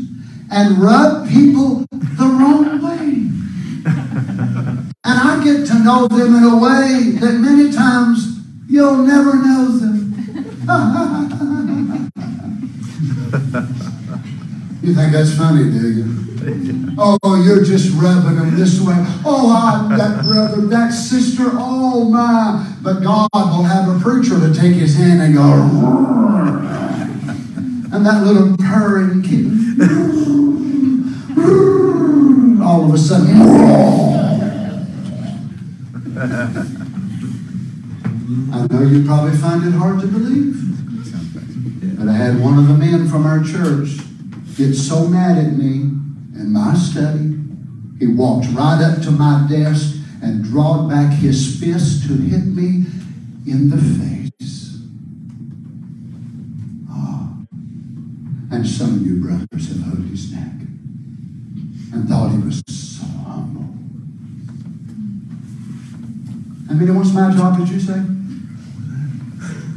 [0.51, 3.29] and rub people the wrong way.
[5.05, 9.67] And I get to know them in a way that many times you'll never know
[9.67, 11.35] them.
[14.81, 16.95] you think that's funny, do you?
[16.97, 18.95] Oh, you're just rubbing them this way.
[19.23, 22.65] Oh, I, that brother, that sister, oh my.
[22.81, 25.51] But God will have a preacher to take his hand and go,
[27.95, 29.79] and that little purring kitten,
[32.63, 33.29] all of a sudden,
[38.51, 40.78] I know you probably find it hard to believe.
[41.99, 43.97] But I had one of the men from our church
[44.55, 45.81] get so mad at me
[46.39, 47.35] in my study.
[47.99, 52.85] He walked right up to my desk and drawed back his fist to hit me
[53.45, 54.77] in the face.
[56.89, 57.33] Ah.
[58.51, 60.53] And some of you brothers have held his neck
[61.91, 63.67] and thought he was so humble.
[66.69, 68.01] How many wants my job, did you say?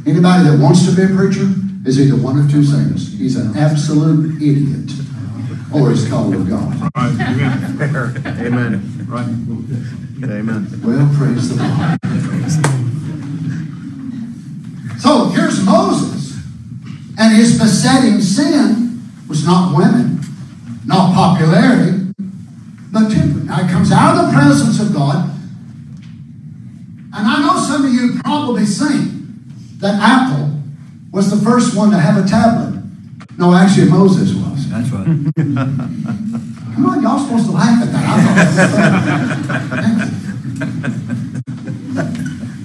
[0.09, 3.17] Anybody that wants to be a preacher is either one of two things.
[3.17, 4.91] He's an absolute idiot
[5.73, 6.89] or he's called of God.
[6.95, 8.23] Right, amen.
[8.25, 9.07] Amen.
[9.07, 9.27] Right.
[10.29, 10.81] Amen.
[10.83, 11.99] Well, praise the Lord.
[14.99, 16.39] So here's Moses,
[17.17, 20.21] and his besetting sin was not women,
[20.85, 22.13] not popularity,
[22.91, 23.39] but temper.
[23.39, 25.29] Now he comes out of the presence of God,
[27.15, 29.11] and I know some of you probably think
[29.79, 30.52] that Apple
[31.13, 32.83] was the first one to have a tablet.
[33.37, 34.69] No, actually Moses was.
[34.69, 35.05] That's right.
[36.73, 38.03] Come on, y'all supposed to laugh at that.
[38.05, 38.21] I
[39.37, 40.23] thought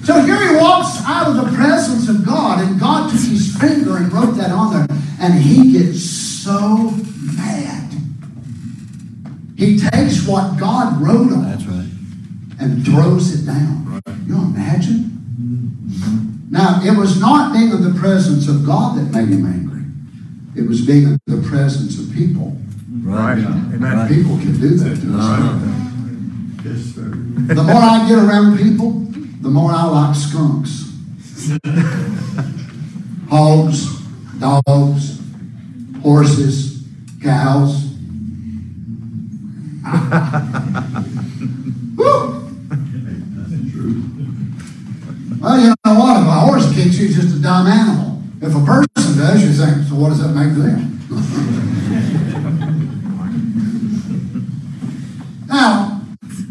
[0.03, 3.97] so here he walks out of the presence of God, and God took his finger
[3.97, 4.87] and wrote that on there,
[5.21, 6.89] and he gets so
[7.37, 7.93] mad.
[9.55, 11.89] He takes what God wrote on That's right.
[12.59, 14.01] and throws it down.
[14.25, 15.18] You imagine?
[16.49, 19.83] Now, it was not being in the presence of God that made him angry.
[20.55, 22.57] It was being in the presence of people.
[23.03, 23.37] Right.
[23.37, 23.79] Amen.
[23.81, 24.09] Right.
[24.09, 26.65] People can do that to us.
[26.65, 27.11] Yes, sir.
[27.53, 28.91] The more I get around people,
[29.41, 30.91] the more I like skunks.
[33.29, 33.85] Hogs,
[34.39, 35.19] dogs,
[36.01, 36.83] horses,
[37.21, 37.85] cows.
[41.95, 42.38] Woo!
[45.39, 46.21] Well, you know what?
[46.21, 48.21] If a horse kicks you, it's just a dumb animal.
[48.41, 50.99] If a person does, you think, so what does that make them?
[55.47, 56.01] now,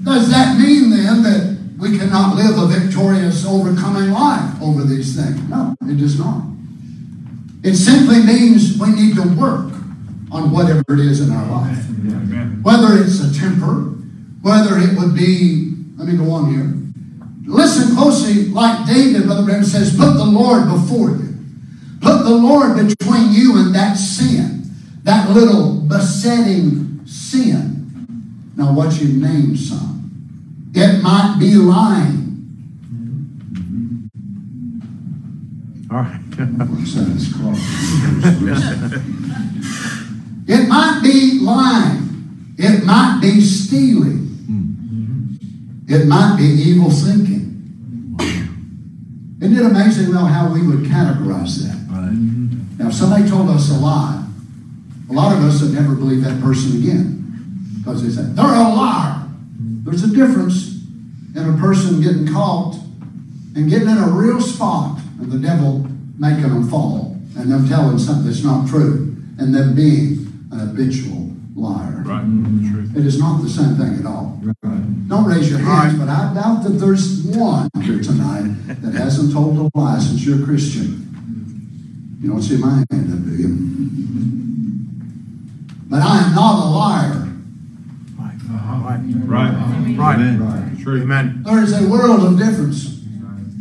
[0.05, 5.39] does that mean then that we cannot live a victorious, overcoming life over these things?
[5.51, 6.45] No, it does not.
[7.63, 9.71] It simply means we need to work
[10.31, 11.85] on whatever it is in our life.
[12.63, 13.93] Whether it's a temper,
[14.41, 16.75] whether it would be, let me go on here.
[17.49, 21.35] Listen closely, like David, Brother Branham says, put the Lord before you.
[21.99, 24.65] Put the Lord between you and that sin,
[25.05, 28.07] that little besetting sin.
[28.55, 30.11] Now, what's your name, son?
[30.75, 32.27] It might be lying.
[35.91, 36.21] All right.
[40.51, 42.55] It might be lying.
[42.57, 44.29] It might be stealing.
[44.49, 45.95] Mm-hmm.
[45.95, 47.28] It might be evil thinking.
[49.49, 51.75] Isn't it amazing, though, how we would categorize that?
[51.91, 52.13] Right.
[52.13, 52.83] Mm-hmm.
[52.83, 54.27] Now, if somebody told us a lie,
[55.09, 58.69] a lot of us would never believe that person again because they say, they're a
[58.69, 59.27] liar.
[59.85, 60.85] There's a difference
[61.35, 62.75] in a person getting caught
[63.57, 65.87] and getting in a real spot and the devil
[66.19, 71.33] making them fall and them telling something that's not true and them being an habitual
[71.57, 72.03] liar.
[72.05, 72.23] Right.
[72.23, 72.71] Mm-hmm.
[72.71, 72.97] Truth.
[72.99, 74.43] It is not the same thing at all.
[75.09, 78.45] Don't raise your hands, but I doubt that there's one here tonight
[78.83, 81.07] that hasn't told a lie since you're a Christian.
[82.21, 83.49] You don't see my hand up, do you?
[85.89, 87.29] But I am not a liar.
[88.19, 88.35] Right.
[88.35, 88.99] Uh-huh.
[89.25, 89.97] Right.
[89.97, 90.37] Right.
[90.39, 90.79] Right.
[90.83, 91.03] True.
[91.03, 91.43] Amen.
[91.45, 93.01] There is a world of difference.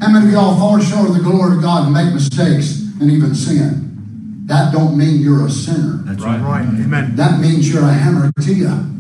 [0.02, 3.10] How many of y'all fall short of the glory of God and make mistakes and
[3.10, 4.44] even sin?
[4.48, 6.02] That don't mean you're a sinner.
[6.04, 6.42] That's Right.
[6.42, 6.66] right.
[6.66, 6.82] Right.
[6.82, 7.16] Amen.
[7.16, 8.96] That means you're a hamartia.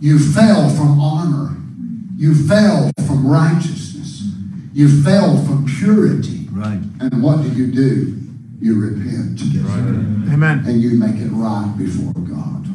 [0.00, 1.56] You fell from honor.
[2.16, 4.32] You fell from righteousness.
[4.72, 6.48] You fell from purity.
[6.50, 6.80] Right.
[7.00, 8.18] And what do you do?
[8.60, 9.40] You repent.
[9.40, 10.32] Right.
[10.32, 10.64] Amen.
[10.66, 12.66] And you make it right before God.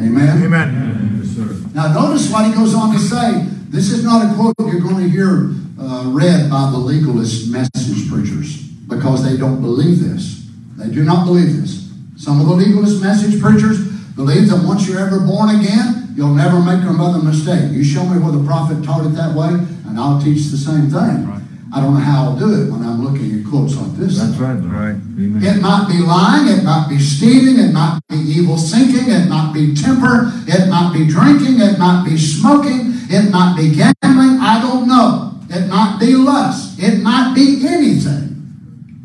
[0.00, 0.42] Amen?
[0.42, 1.72] Amen.
[1.74, 3.44] Now notice what he goes on to say.
[3.68, 8.08] This is not a quote you're going to hear uh, read by the legalist message
[8.10, 10.46] preachers because they don't believe this.
[10.76, 11.92] They do not believe this.
[12.16, 13.86] Some of the legalist message preachers
[14.16, 17.70] believe that once you're ever born again, you'll never make another mistake.
[17.70, 19.54] You show me where the prophet taught it that way,
[19.86, 21.30] and I'll teach the same thing.
[21.30, 21.42] Right.
[21.72, 24.18] I don't know how I'll do it when I'm looking at quotes like this.
[24.18, 24.98] That's right, right.
[24.98, 25.38] Amen.
[25.44, 29.52] It might be lying, it might be stealing, it might be evil thinking, it might
[29.54, 34.58] be temper, it might be drinking, it might be smoking, it might be gambling, I
[34.60, 35.38] don't know.
[35.50, 38.34] It might be lust, it might be anything.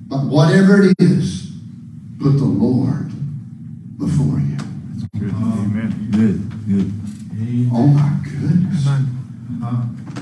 [0.08, 1.52] But whatever it is,
[2.20, 3.12] put the Lord
[4.00, 4.58] before you.
[5.20, 5.32] Good.
[5.32, 6.10] Amen.
[6.12, 6.92] Good, good.
[7.72, 8.88] Oh my goodness.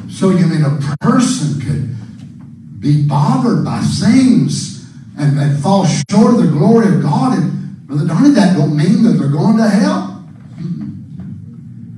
[0.09, 6.41] So you mean a person could be bothered by things and, and fall short of
[6.41, 7.37] the glory of God?
[7.37, 10.25] And Brother Donny, that don't mean that they're going to hell.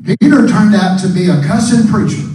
[0.06, 2.28] Peter turned out to be a cussing preacher.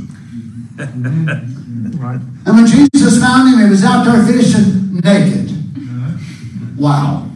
[1.98, 2.20] Right.
[2.46, 5.52] And when Jesus found him, he was out there fishing naked.
[6.78, 7.27] Wow.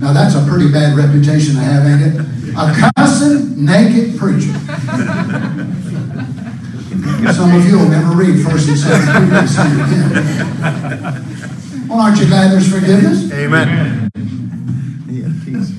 [0.00, 2.20] Now that's a pretty bad reputation to have, ain't it?
[2.56, 4.52] A cussing naked preacher.
[7.32, 10.12] Some of you will never read First and Second Peter the same again.
[11.88, 13.30] Well, aren't you glad there's forgiveness?
[13.32, 14.10] Amen.
[15.08, 15.70] Yeah, peace.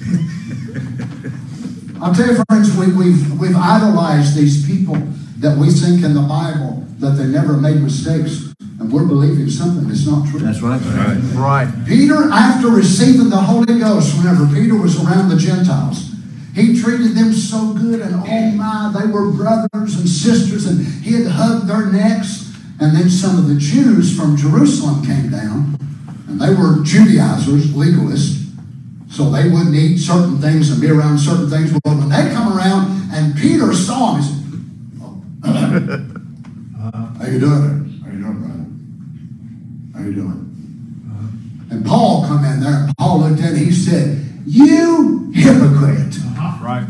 [2.02, 4.96] I'll tell you, friends, we, we've we've idolized these people
[5.40, 8.47] that we think in the Bible that they never made mistakes,
[8.88, 10.40] and we're believing something that's not true.
[10.40, 10.80] That's right.
[10.82, 11.18] Right.
[11.34, 11.86] Right.
[11.86, 16.14] Peter, after receiving the Holy Ghost, whenever Peter was around the Gentiles,
[16.56, 21.14] he treated them so good, and oh my, they were brothers and sisters, and he
[21.14, 22.46] had hugged their necks.
[22.80, 25.78] And then some of the Jews from Jerusalem came down,
[26.28, 28.46] and they were Judaizers, legalists,
[29.10, 31.74] so they wouldn't eat certain things and be around certain things.
[31.74, 34.42] But when they come around, and Peter saw him, he said,
[35.02, 36.14] oh,
[37.18, 37.40] How you doing?
[37.40, 37.78] How you doing, brother?
[37.78, 37.87] How
[40.08, 40.44] you doing?
[41.70, 46.16] And Paul come in there, and Paul looked at it, he said, You hypocrite.
[46.16, 46.64] Uh-huh.
[46.64, 46.88] Right.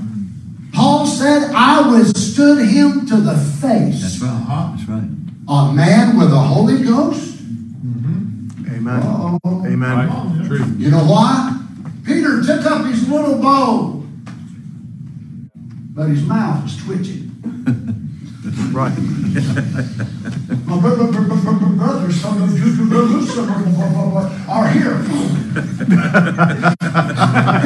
[0.74, 4.02] Paul said, I withstood him to the face.
[4.02, 4.30] That's right.
[4.30, 4.76] Uh-huh.
[4.76, 5.10] That's right.
[5.50, 7.38] A man with the Holy Ghost?
[7.38, 8.76] Mm-hmm.
[8.76, 9.02] Amen.
[9.04, 9.66] Oh.
[9.66, 10.08] Amen.
[10.08, 10.48] Right.
[10.48, 10.66] True.
[10.78, 11.60] You know why?
[12.06, 14.04] Peter took up his little bow,
[15.94, 17.27] but his mouth was twitching.
[18.78, 18.94] Right.
[21.78, 22.66] Brothers, some of you
[24.48, 24.94] are here.
[24.94, 25.08] and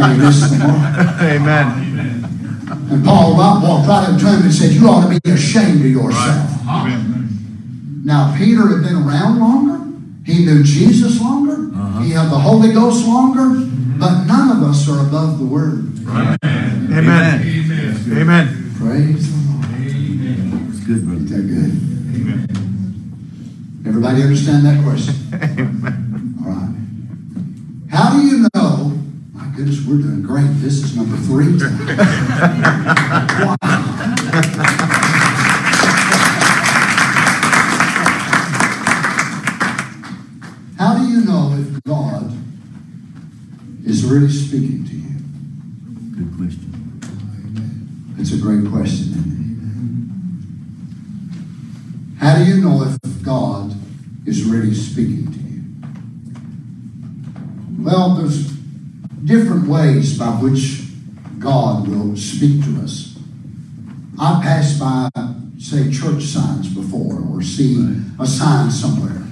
[0.07, 0.55] he missed the.
[1.19, 1.67] Amen.
[2.89, 5.87] And Paul walked right up to him and said, You ought to be ashamed of
[5.91, 6.49] yourself.
[6.65, 7.27] Amen.
[8.05, 9.79] Now, Peter had been around longer.
[10.25, 11.75] He knew Jesus longer.
[11.77, 12.03] Uh-huh.
[12.03, 13.49] He had the Holy Ghost longer.
[13.99, 15.99] But none of us are above the Word.
[16.05, 16.37] Right.
[16.45, 17.41] Amen.
[17.41, 17.97] Amen.
[18.17, 18.73] Amen.
[18.77, 19.40] Praise
[20.85, 21.19] good, brother.
[21.19, 21.71] Ain't that good?
[22.15, 22.47] Amen.
[23.85, 25.15] Everybody understand that question?
[26.45, 26.75] All right.
[27.89, 28.97] How do you know?
[29.33, 30.47] My goodness, we're doing great.
[30.61, 31.57] This is number three.
[33.45, 33.57] wow.
[40.81, 42.35] How do you know if God
[43.85, 45.19] is really speaking to you?
[46.15, 48.15] Good question.
[48.17, 49.30] It's a great question.
[52.21, 53.73] How do you know if God
[54.27, 55.63] is really speaking to you?
[57.83, 58.51] Well, there's
[59.25, 60.83] different ways by which
[61.39, 63.17] God will speak to us.
[64.19, 65.09] I passed by,
[65.57, 69.23] say, church signs before or see a sign somewhere,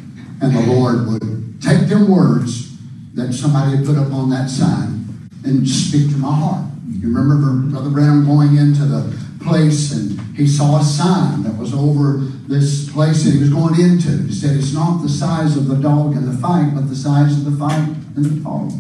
[0.41, 2.75] and the Lord would take them words
[3.13, 6.65] that somebody had put up on that sign and speak to my heart.
[6.87, 11.71] You remember Brother Branham going into the place and he saw a sign that was
[11.71, 14.09] over this place that he was going into.
[14.23, 17.37] He said, It's not the size of the dog in the fight, but the size
[17.37, 17.87] of the fight
[18.17, 18.71] in the dog.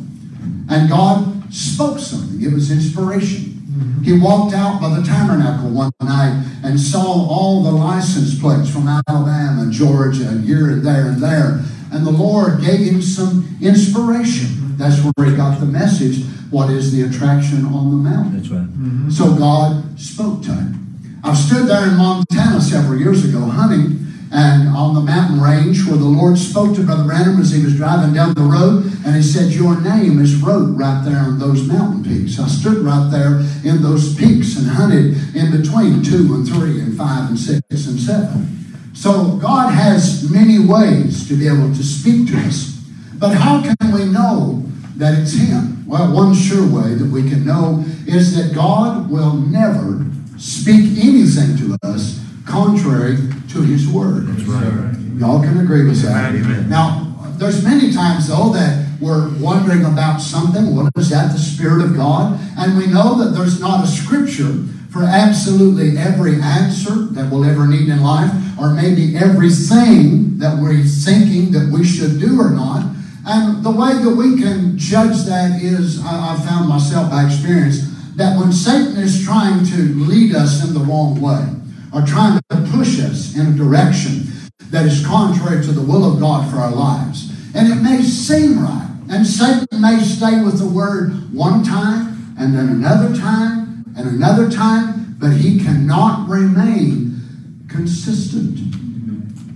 [0.69, 2.41] And God spoke something.
[2.41, 3.61] It was inspiration.
[3.69, 4.03] Mm-hmm.
[4.03, 8.87] He walked out by the tabernacle one night and saw all the license plates from
[8.87, 11.63] Alabama, and Georgia, and here and there and there.
[11.91, 14.47] And the Lord gave him some inspiration.
[14.47, 14.77] Mm-hmm.
[14.77, 16.25] That's where he got the message.
[16.49, 18.37] What is the attraction on the mountain?
[18.37, 18.61] That's right.
[18.61, 19.11] Mm-hmm.
[19.11, 20.88] So God spoke to him.
[21.23, 25.97] I stood there in Montana several years ago hunting and on the mountain range where
[25.97, 29.21] the Lord spoke to Brother Branham as he was driving down the road and he
[29.21, 32.39] said, Your name is wrote right there on those mountain peaks.
[32.39, 36.95] I stood right there in those peaks and hunted in between two and three and
[36.97, 38.93] five and six and seven.
[38.93, 42.79] So God has many ways to be able to speak to us.
[43.15, 44.63] But how can we know
[44.95, 45.85] that it's Him?
[45.87, 50.05] Well, one sure way that we can know is that God will never
[50.39, 53.17] speak anything to us contrary
[53.49, 54.29] to His Word.
[54.47, 54.95] Right.
[55.19, 56.33] Y'all can agree with that.
[56.33, 56.69] Amen.
[56.69, 60.75] Now, there's many times though that we're wondering about something.
[60.75, 61.31] What is that?
[61.31, 62.39] The Spirit of God.
[62.57, 64.51] And we know that there's not a scripture
[64.91, 70.83] for absolutely every answer that we'll ever need in life, or maybe everything that we're
[70.83, 72.83] thinking that we should do or not.
[73.25, 77.88] And the way that we can judge that is, I, I found myself by experience,
[78.19, 81.47] that when Satan is trying to lead us in the wrong way,
[81.93, 84.27] or trying to push us in a direction
[84.71, 88.61] that is contrary to the will of God for our lives, and it may seem
[88.61, 94.07] right, and Satan may stay with the word one time, and then another time, and
[94.07, 97.21] another time, but he cannot remain
[97.69, 98.59] consistent.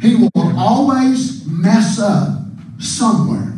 [0.02, 2.40] He will always mess up
[2.80, 3.54] somewhere.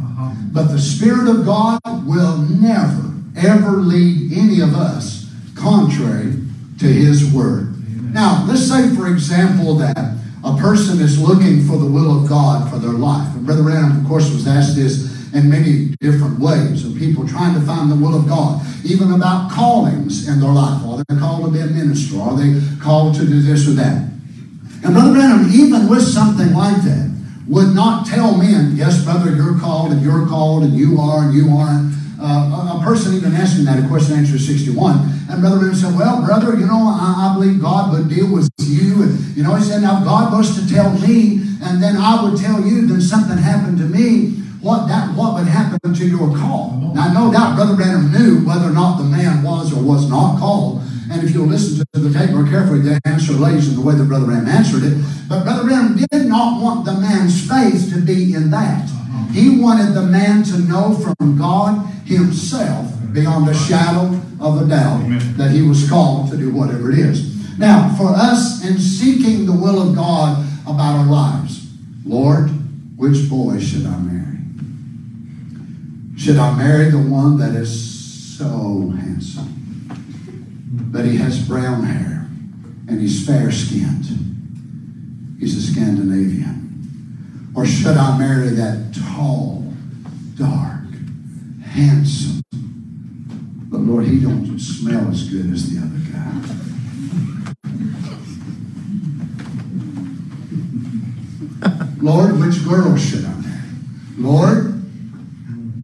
[0.52, 6.34] But the Spirit of God will never, ever lead any of us contrary
[6.80, 7.74] to His Word.
[8.14, 12.70] Now, let's say, for example, that a person is looking for the will of God
[12.70, 13.36] for their life.
[13.36, 17.54] And Brother Branham, of course, was asked this in many different ways of people trying
[17.56, 20.82] to find the will of God, even about callings in their life.
[20.86, 22.22] Are they called to be a minister?
[22.22, 24.10] Are they called to do this or that?
[24.84, 27.12] And Brother Branham, even with something like that,
[27.48, 31.34] would not tell men, yes, brother, you're called and you're called and you are and
[31.34, 31.95] you aren't.
[32.20, 34.96] Uh, a, person even asked him that, of course, in answer 61.
[35.30, 38.50] And Brother Branham said, well, brother, you know, I, I believe God would deal with
[38.60, 39.04] you.
[39.04, 42.40] And, you know, he said, now God was to tell me, and then I would
[42.40, 44.42] tell you, then something happened to me.
[44.62, 46.92] What that what would happen to your call?
[46.96, 50.40] Now, no doubt Brother Branham knew whether or not the man was or was not
[50.40, 50.82] called.
[51.12, 53.94] And if you'll listen to the tape more carefully, the answer lays in the way
[53.94, 54.98] that Brother Branham answered it.
[55.30, 58.90] But Brother Branham did not want the man's faith to be in that.
[59.32, 65.04] He wanted the man to know from God himself, beyond a shadow of a doubt,
[65.38, 67.58] that he was called to do whatever it is.
[67.58, 71.68] Now, for us in seeking the will of God about our lives,
[72.06, 72.50] Lord,
[72.98, 74.38] which boy should I marry?
[76.18, 79.56] Should I marry the one that is so handsome?
[80.96, 82.26] but he has brown hair
[82.88, 84.06] and he's fair skinned.
[85.38, 86.55] He's a Scandinavian.
[87.56, 89.64] Or should I marry that tall,
[90.38, 90.90] dark,
[91.64, 92.42] handsome,
[93.70, 96.42] but Lord, he don't smell as good as the other guy.
[102.02, 103.70] Lord, which girl should I marry?
[104.18, 104.84] Lord,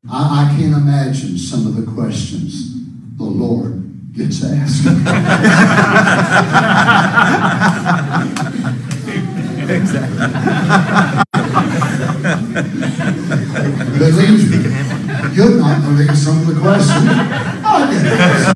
[0.09, 4.87] I, I can't imagine some of the questions the Lord gets asked.
[14.51, 14.71] Believe me,
[15.33, 17.07] You're not believe some of the question.
[17.63, 18.55] Oh, I get asked.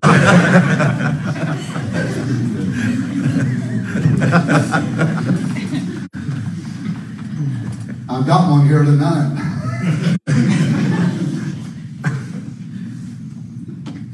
[8.09, 9.41] I've got one here tonight.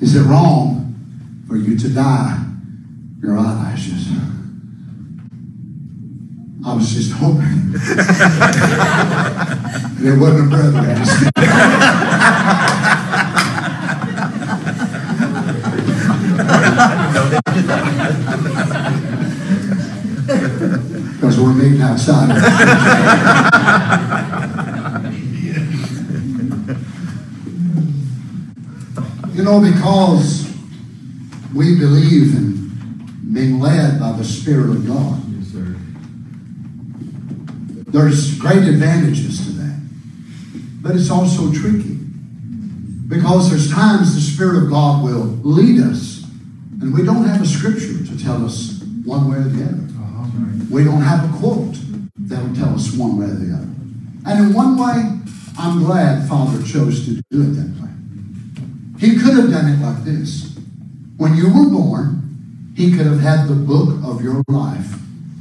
[0.01, 0.95] Is it wrong
[1.47, 2.45] for you to dye
[3.21, 4.07] your eyelashes?
[6.63, 7.73] I was just hoping.
[10.03, 10.81] it wasn't a brother.
[21.13, 22.29] Because we're meeting outside.
[29.33, 30.51] You know, because
[31.53, 32.51] we believe in
[33.33, 35.21] being led by the Spirit of God.
[35.29, 35.75] Yes, sir.
[37.91, 39.20] There's great advantages.
[40.91, 41.95] But it's also tricky.
[43.07, 46.25] Because there's times the Spirit of God will lead us,
[46.81, 49.87] and we don't have a scripture to tell us one way or the other.
[49.87, 50.65] Uh-huh.
[50.69, 51.77] We don't have a quote
[52.17, 53.69] that'll tell us one way or the other.
[54.25, 55.17] And in one way,
[55.57, 57.89] I'm glad Father chose to do it that way.
[58.99, 60.59] He could have done it like this.
[61.15, 64.93] When you were born, he could have had the book of your life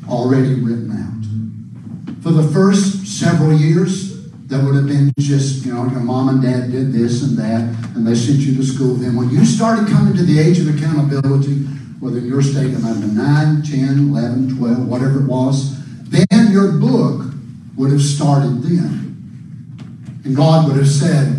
[0.08, 2.22] already written out.
[2.22, 4.09] For the first several years,
[4.50, 7.62] that would have been just, you know, your mom and dad did this and that,
[7.94, 8.94] and they sent you to school.
[8.94, 11.54] Then when you started coming to the age of accountability,
[12.00, 15.78] whether in your state might have 9, 10, 11, 12, whatever it was,
[16.10, 17.32] then your book
[17.76, 20.20] would have started then.
[20.24, 21.36] And God would have said,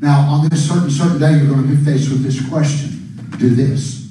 [0.00, 3.18] now on this certain certain day you're going to be faced with this question.
[3.38, 4.10] Do this.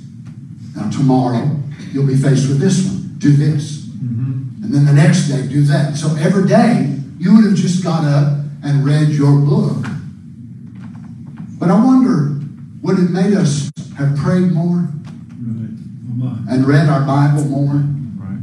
[0.76, 1.60] Now tomorrow
[1.91, 3.16] you'll be faced with this one.
[3.18, 3.88] Do this.
[3.88, 4.64] Mm-hmm.
[4.64, 5.95] And then the next day do that.
[5.97, 9.86] So every day you would have just got up and read your book.
[11.59, 12.39] But I wonder,
[12.82, 14.89] would it made us have prayed more
[16.49, 17.76] and read our Bible more
[18.18, 18.39] Right.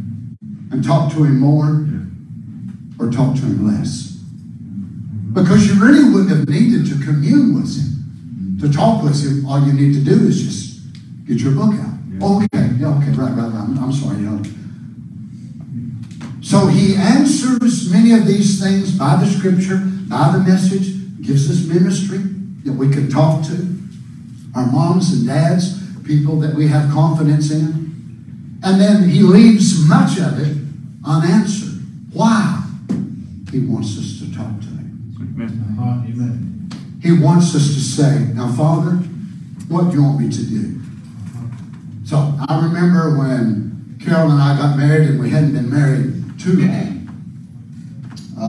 [0.73, 1.87] and talked to Him more?
[1.87, 1.97] Yeah.
[2.99, 4.19] Or or talk to him less.
[5.33, 8.59] Because you really wouldn't have needed to commune with him.
[8.61, 11.95] To talk with him, all you need to do is just get your book out.
[12.23, 13.55] Okay, yeah, okay, right, right, right.
[13.55, 14.43] I'm, I'm sorry, you know.
[16.43, 19.81] So he answers many of these things by the scripture,
[20.11, 22.19] by the message, gives us ministry
[22.65, 23.79] that we can talk to.
[24.57, 28.59] Our moms and dads, people that we have confidence in.
[28.65, 30.57] And then he leaves much of it
[31.07, 31.81] unanswered.
[32.13, 32.65] Why?
[33.53, 35.15] He wants us to talk to him.
[35.21, 35.77] Amen.
[35.79, 36.71] Amen.
[37.01, 38.97] He wants us to say, Now, Father,
[39.69, 40.81] what do you want me to do?
[42.05, 42.17] So
[42.49, 46.97] I remember when Carol and I got married, and we hadn't been married too long.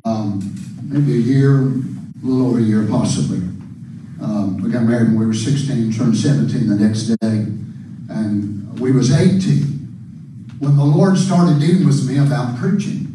[0.04, 0.62] Um,
[0.92, 3.38] maybe a year, a little over a year, possibly.
[4.22, 7.46] Um, we got married when we were 16, turned 17 the next day,
[8.10, 9.72] and we was 18
[10.60, 13.08] when the Lord started dealing with me about preaching.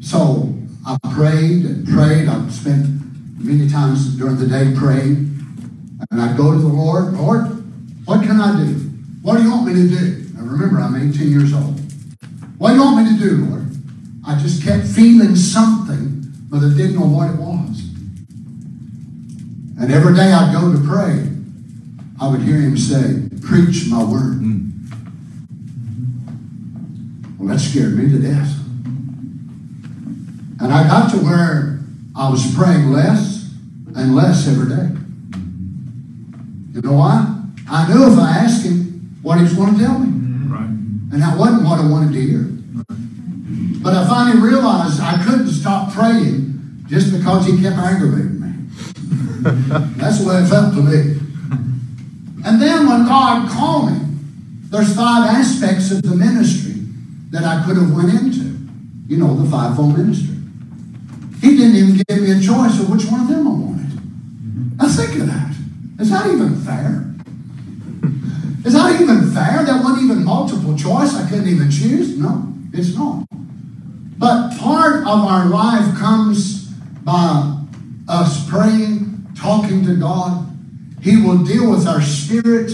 [0.00, 0.54] So
[0.86, 2.28] I prayed and prayed.
[2.28, 2.86] I spent
[3.38, 5.30] many times during the day praying.
[6.10, 7.42] And I'd go to the Lord, Lord,
[8.06, 8.72] what can I do?
[9.22, 10.30] What do you want me to do?
[10.34, 11.78] Now remember, I'm 18 years old.
[12.58, 13.62] What do you want me to do, Lord?
[14.26, 16.11] I just kept feeling something,
[16.52, 17.80] but I didn't know what it was.
[19.80, 21.26] And every day I'd go to pray,
[22.20, 24.38] I would hear him say, Preach my word.
[24.38, 24.68] Mm.
[27.38, 28.54] Well, that scared me to death.
[30.60, 31.80] And I got to where
[32.14, 33.50] I was praying less
[33.96, 34.90] and less every day.
[36.74, 37.44] You know why?
[37.66, 40.52] I knew if I asked him what he was going to tell me.
[40.54, 40.68] Right.
[40.68, 42.52] And that wasn't what I wanted to hear.
[43.82, 48.52] But I finally realized I couldn't stop praying just because he kept aggravating me.
[49.96, 51.18] That's the way it felt to me.
[52.44, 53.98] And then when God called me,
[54.70, 56.84] there's five aspects of the ministry
[57.30, 58.56] that I could have went into.
[59.08, 60.36] You know, the fivefold ministry.
[61.40, 64.80] He didn't even give me a choice of which one of them I wanted.
[64.80, 65.54] I think of that.
[66.00, 67.12] Is that even fair?
[68.64, 69.64] Is that even fair?
[69.64, 71.14] That wasn't even multiple choice.
[71.14, 72.16] I couldn't even choose.
[72.16, 73.26] No, it's not.
[74.22, 76.68] But part of our life comes
[77.02, 77.58] by
[78.08, 80.46] us praying, talking to God.
[81.00, 82.70] He will deal with our spirit.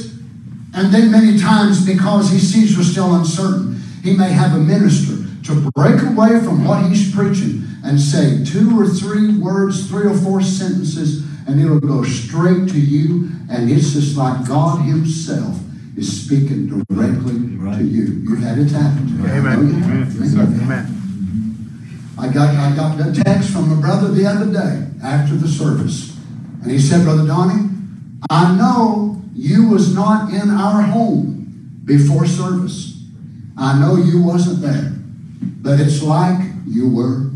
[0.75, 5.25] And then many times, because he sees we're still uncertain, he may have a minister
[5.45, 10.19] to break away from what he's preaching and say two or three words, three or
[10.19, 13.31] four sentences, and it'll go straight to you.
[13.51, 15.59] And it's just like God himself
[15.97, 17.79] is speaking directly Right.
[17.79, 18.23] to you.
[18.29, 19.25] You've had it happen to you.
[19.25, 19.83] I know Amen.
[19.83, 20.61] Amen.
[20.63, 20.98] Amen.
[22.19, 26.17] I got, I got a text from a brother the other day after the service.
[26.63, 27.69] And he said, Brother Donny,
[28.29, 33.05] I know you was not in our home before service.
[33.57, 34.93] I know you wasn't there.
[35.41, 37.31] But it's like you were.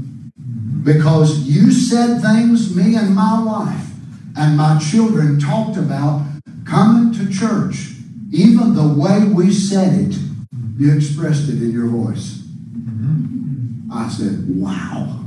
[0.83, 3.87] Because you said things me and my wife
[4.37, 6.27] and my children talked about
[6.65, 7.93] coming to church.
[8.33, 10.17] Even the way we said it,
[10.77, 12.39] you expressed it in your voice.
[12.39, 13.42] Mm-hmm.
[13.93, 15.21] I said, wow.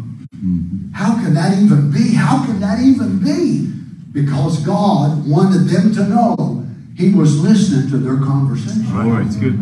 [0.93, 2.13] How can that even be?
[2.13, 3.71] How can that even be?
[4.11, 8.91] Because God wanted them to know He was listening to their conversation.
[8.93, 9.25] Right.
[9.25, 9.59] It's good.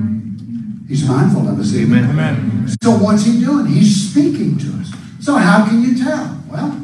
[0.87, 1.75] He's mindful of us.
[1.75, 2.09] Amen.
[2.09, 2.67] Amen.
[2.81, 3.67] So what's He doing?
[3.67, 4.91] He's speaking to us.
[5.19, 6.39] So how can you tell?
[6.51, 6.79] Well,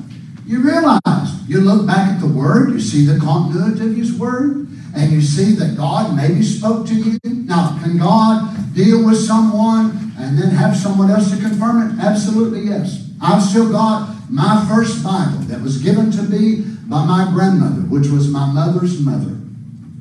[0.46, 4.68] you realize, you look back at the Word, you see the continuity of His Word,
[4.96, 7.20] and you see that God maybe spoke to you.
[7.24, 12.04] Now, can God deal with someone and then have someone else to confirm it?
[12.04, 13.10] Absolutely, yes.
[13.22, 18.08] I've still got my first Bible that was given to me by my grandmother, which
[18.08, 19.32] was my mother's mother.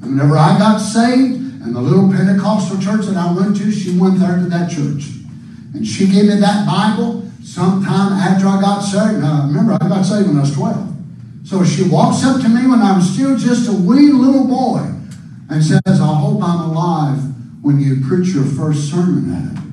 [0.02, 3.98] And whenever I got saved, and the little Pentecostal church that I went to, she
[3.98, 5.08] went there to that church.
[5.74, 9.20] And she gave me that Bible sometime after I got saved.
[9.20, 10.94] Now, remember, I got saved when I was 12.
[11.44, 14.80] So she walks up to me when I'm still just a wee little boy
[15.50, 17.18] and says, I hope I'm alive
[17.62, 19.67] when you preach your first sermon at it.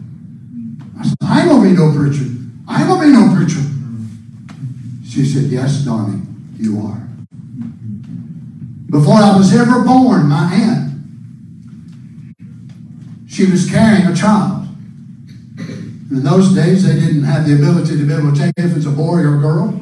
[1.00, 2.26] I said, I gonna be no preacher.
[2.68, 3.62] I gonna be no preacher.
[5.06, 6.22] She said, Yes, Donny,
[6.58, 7.02] you are.
[8.90, 10.94] Before I was ever born, my aunt,
[13.28, 14.68] she was carrying a child.
[15.58, 18.86] In those days, they didn't have the ability to be able to tell if it's
[18.86, 19.80] a boy or a girl.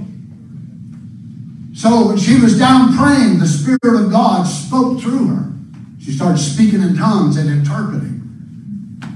[1.73, 5.51] So when she was down praying, the Spirit of God spoke through her.
[5.99, 8.21] She started speaking in tongues and interpreting.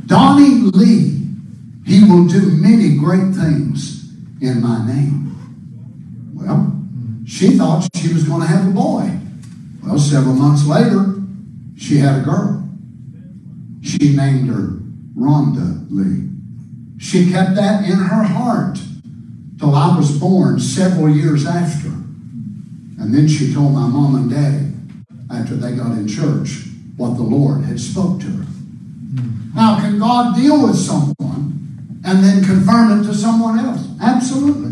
[0.05, 1.26] Donny Lee,
[1.87, 4.11] he will do many great things
[4.41, 6.33] in my name.
[6.35, 6.73] Well,
[7.25, 9.09] she thought she was going to have a boy.
[9.81, 11.15] Well, several months later,
[11.77, 12.67] she had a girl.
[13.81, 14.79] She named her
[15.15, 16.29] Rhonda Lee.
[16.97, 18.79] She kept that in her heart
[19.57, 21.87] till I was born several years after.
[21.87, 24.73] And then she told my mom and daddy,
[25.31, 26.65] after they got in church,
[26.97, 28.45] what the Lord had spoke to her.
[29.55, 31.36] Now, can God deal with someone
[32.07, 33.85] and then confirm it to someone else?
[34.01, 34.71] Absolutely.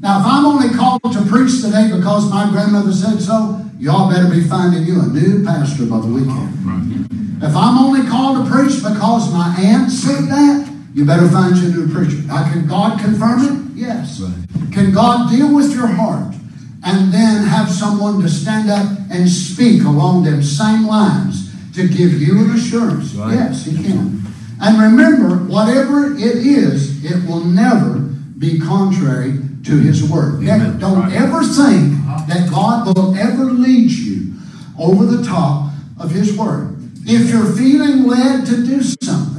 [0.00, 4.28] Now, if I'm only called to preach today because my grandmother said so, y'all better
[4.28, 7.42] be finding you a new pastor by the weekend.
[7.42, 11.68] If I'm only called to preach because my aunt said that, you better find you
[11.68, 12.20] a new preacher.
[12.22, 13.76] Now, can God confirm it?
[13.76, 14.22] Yes.
[14.70, 16.34] Can God deal with your heart
[16.84, 22.20] and then have someone to stand up and speak along them same lines to give
[22.20, 23.14] you an assurance?
[23.14, 23.34] Right.
[23.34, 24.22] Yes, He can.
[24.60, 27.98] And remember, whatever it is, it will never
[28.38, 30.40] be contrary to His Word.
[30.40, 30.78] Never.
[30.78, 32.26] Don't ever think uh-huh.
[32.26, 34.34] that God will ever lead you
[34.78, 36.76] over the top of His Word.
[37.06, 39.34] If you're feeling led to do something,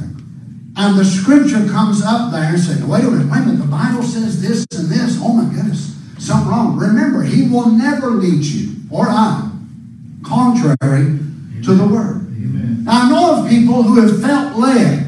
[0.76, 3.70] and the scripture comes up there and says, wait a minute, wait a minute, the
[3.70, 5.18] Bible says this and this.
[5.20, 6.76] Oh my goodness, something wrong.
[6.76, 9.50] Remember, He will never lead you, or I,
[10.24, 11.18] contrary
[11.64, 12.25] to the Word.
[12.84, 15.06] Now, I know of people who have felt led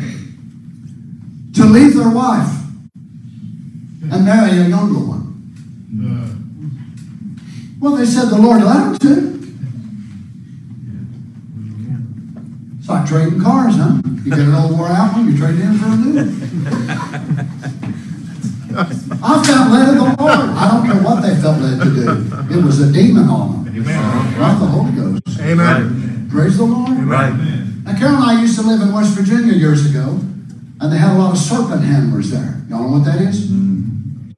[1.55, 2.51] to leave their wife
[4.11, 5.19] and marry a younger one.
[7.81, 9.39] Well, they said the Lord allowed them to.
[12.79, 14.01] It's like trading cars, huh?
[14.25, 16.29] You get an old wore out one, you trade it in for a new one.
[19.23, 20.39] I felt led of the Lord.
[20.41, 22.59] I don't care what they felt led to do.
[22.59, 23.85] It was a demon on them.
[24.39, 25.41] Not the Holy Ghost.
[25.41, 26.08] Amen.
[26.31, 26.91] Praise the Lord.
[26.91, 27.33] Right.
[27.85, 30.21] Now, Carol and I used to live in West Virginia years ago,
[30.81, 32.63] and they had a lot of serpent handlers there.
[32.69, 33.49] Y'all know what that is?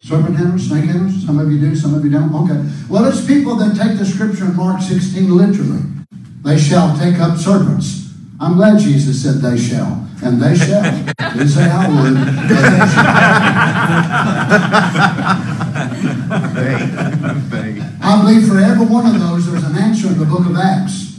[0.00, 1.26] Serpent handlers, snake handlers?
[1.26, 2.32] Some of you do, some of you don't.
[2.32, 2.62] Okay.
[2.88, 5.82] Well, it's people that take the scripture in Mark 16 literally.
[6.44, 8.14] They shall take up serpents.
[8.40, 10.06] I'm glad Jesus said they shall.
[10.22, 10.82] And they shall.
[11.34, 12.14] Didn't say I would.
[12.14, 13.10] but they shall.
[18.02, 21.10] I believe for every one of those, there's an answer in the book of Acts.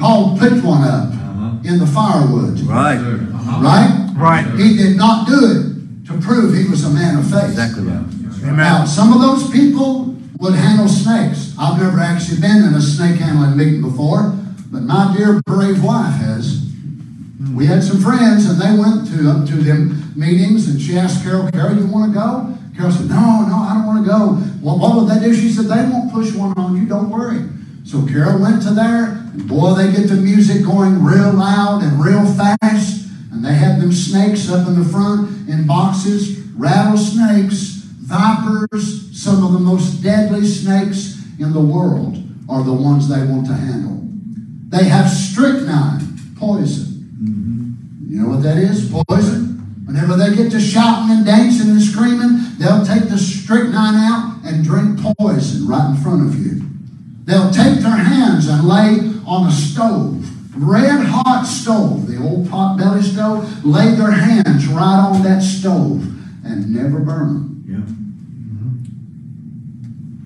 [0.00, 1.68] Paul picked one up uh-huh.
[1.68, 2.60] in the firewood.
[2.60, 2.96] Right.
[2.96, 3.62] Uh-huh.
[3.62, 4.10] Right?
[4.16, 4.58] Right.
[4.58, 7.50] He did not do it to prove he was a man of faith.
[7.50, 8.56] Exactly right.
[8.56, 11.54] Now, some of those people would handle snakes.
[11.58, 14.34] I've never actually been in a snake handling meeting before,
[14.72, 16.66] but my dear brave wife has.
[17.54, 21.22] We had some friends, and they went to up to them meetings, and she asked
[21.22, 24.42] Carol, "Carol, you want to go?" Carol said, "No, no, I don't want to go."
[24.62, 25.34] Well, what would they do?
[25.34, 26.86] She said, "They won't push one on you.
[26.86, 27.42] Don't worry."
[27.84, 32.24] So Carol went to there, boy, they get the music going real loud and real
[32.34, 39.44] fast, and they have them snakes up in the front in boxes, rattlesnakes, vipers, some
[39.44, 44.00] of the most deadly snakes in the world are the ones they want to handle.
[44.68, 46.00] They have strychnine,
[46.36, 46.86] poison.
[48.08, 48.90] You know what that is?
[48.90, 49.58] Poison.
[49.84, 54.64] Whenever they get to shouting and dancing and screaming, they'll take the strychnine out and
[54.64, 56.62] drink poison right in front of you.
[57.24, 60.28] They'll take their hands and lay on a stove,
[60.60, 66.04] red hot stove, the old pot belly stove, lay their hands right on that stove
[66.44, 67.64] and never burn them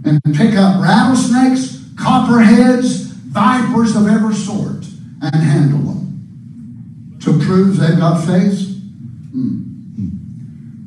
[0.05, 0.11] Yeah.
[0.11, 4.87] and pick up rattlesnakes, copperheads, vipers of every sort,
[5.21, 8.81] and handle them to prove they've got faith.
[9.33, 9.61] Hmm.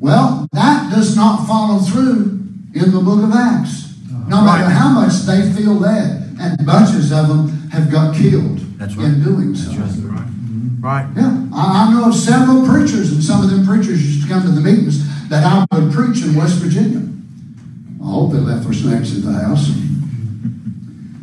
[0.00, 2.40] Well, that does not follow through
[2.74, 3.94] in the book of Acts.
[4.26, 8.96] No matter how much they feel that, and bunches of them have got killed That's
[8.96, 9.06] right.
[9.06, 9.70] in doing so.
[9.72, 10.20] That's right.
[10.20, 10.84] Mm-hmm.
[10.84, 11.08] Right.
[11.16, 14.42] Yeah, I, I know of several preachers, and some of them preachers used to come
[14.42, 17.06] to the meetings that I would preach in West Virginia.
[18.02, 19.70] I hope they left their snacks at the house.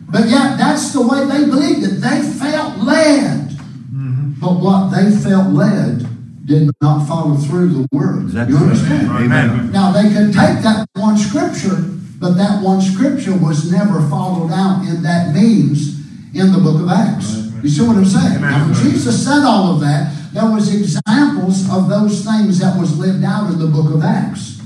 [0.08, 2.00] But yet, that's the way they believed it.
[2.00, 3.50] They felt led.
[3.50, 4.40] Mm-hmm.
[4.40, 6.06] But what they felt led
[6.46, 8.24] did not follow through the word.
[8.24, 8.56] Exactly.
[8.56, 9.08] You understand?
[9.10, 9.72] Amen.
[9.72, 11.82] Now, they could take that one scripture,
[12.20, 15.95] but that one scripture was never followed out in that means
[16.36, 17.48] in the book of Acts.
[17.64, 18.42] You see what I'm saying?
[18.42, 23.00] Now, when Jesus said all of that, there was examples of those things that was
[23.00, 24.62] lived out in the book of Acts.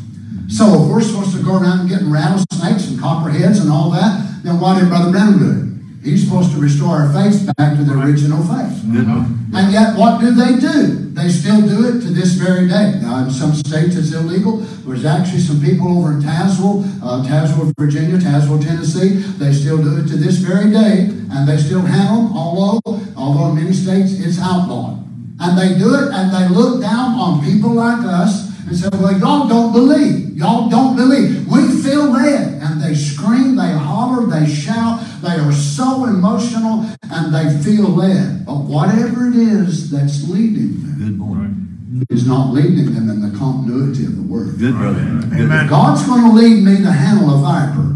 [0.49, 4.59] So if we're supposed to go around getting rattlesnakes and copperheads and all that, then
[4.59, 5.68] why did Brother Branham do
[6.09, 8.83] He's supposed to restore our faith back to the original faith.
[8.83, 9.49] One.
[9.53, 11.09] And yet, what do they do?
[11.13, 12.99] They still do it to this very day.
[13.01, 14.57] Now, in some states, it's illegal.
[14.57, 19.21] There's actually some people over in Tazewell, uh, Tazewell, Virginia, Tazewell, Tennessee.
[19.37, 22.37] They still do it to this very day, and they still handle them.
[22.37, 25.05] Although, although in many states it's outlawed,
[25.39, 29.17] and they do it, and they look down on people like us and say, "Well,
[29.19, 30.37] y'all don't believe.
[30.37, 31.47] Y'all don't believe.
[31.47, 35.01] We feel led." And they scream, they holler, they shout.
[35.21, 38.45] They are so emotional, and they feel led.
[38.45, 42.09] But whatever it is that's leading them, Good point.
[42.09, 44.57] is not leading them in the continuity of the word.
[44.57, 45.03] Good, brother.
[45.03, 45.41] Good.
[45.41, 45.67] Amen.
[45.67, 47.95] God's going to lead me to handle a viper.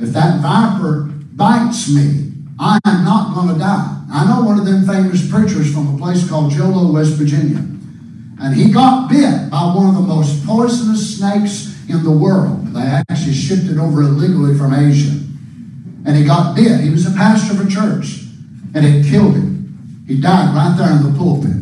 [0.00, 3.94] If that viper bites me, I am not going to die.
[4.12, 7.58] I know one of them famous preachers from a place called Jolo, West Virginia.
[8.40, 12.66] And he got bit by one of the most poisonous snakes in the world.
[12.72, 15.18] They actually shipped it over illegally from Asia.
[16.08, 16.80] And he got bit.
[16.80, 18.24] He was a pastor of a church.
[18.74, 20.04] And it killed him.
[20.08, 21.52] He died right there in the pulpit.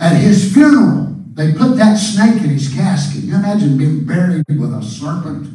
[0.00, 3.22] At his funeral, they put that snake in his casket.
[3.22, 5.46] You imagine being buried with a serpent?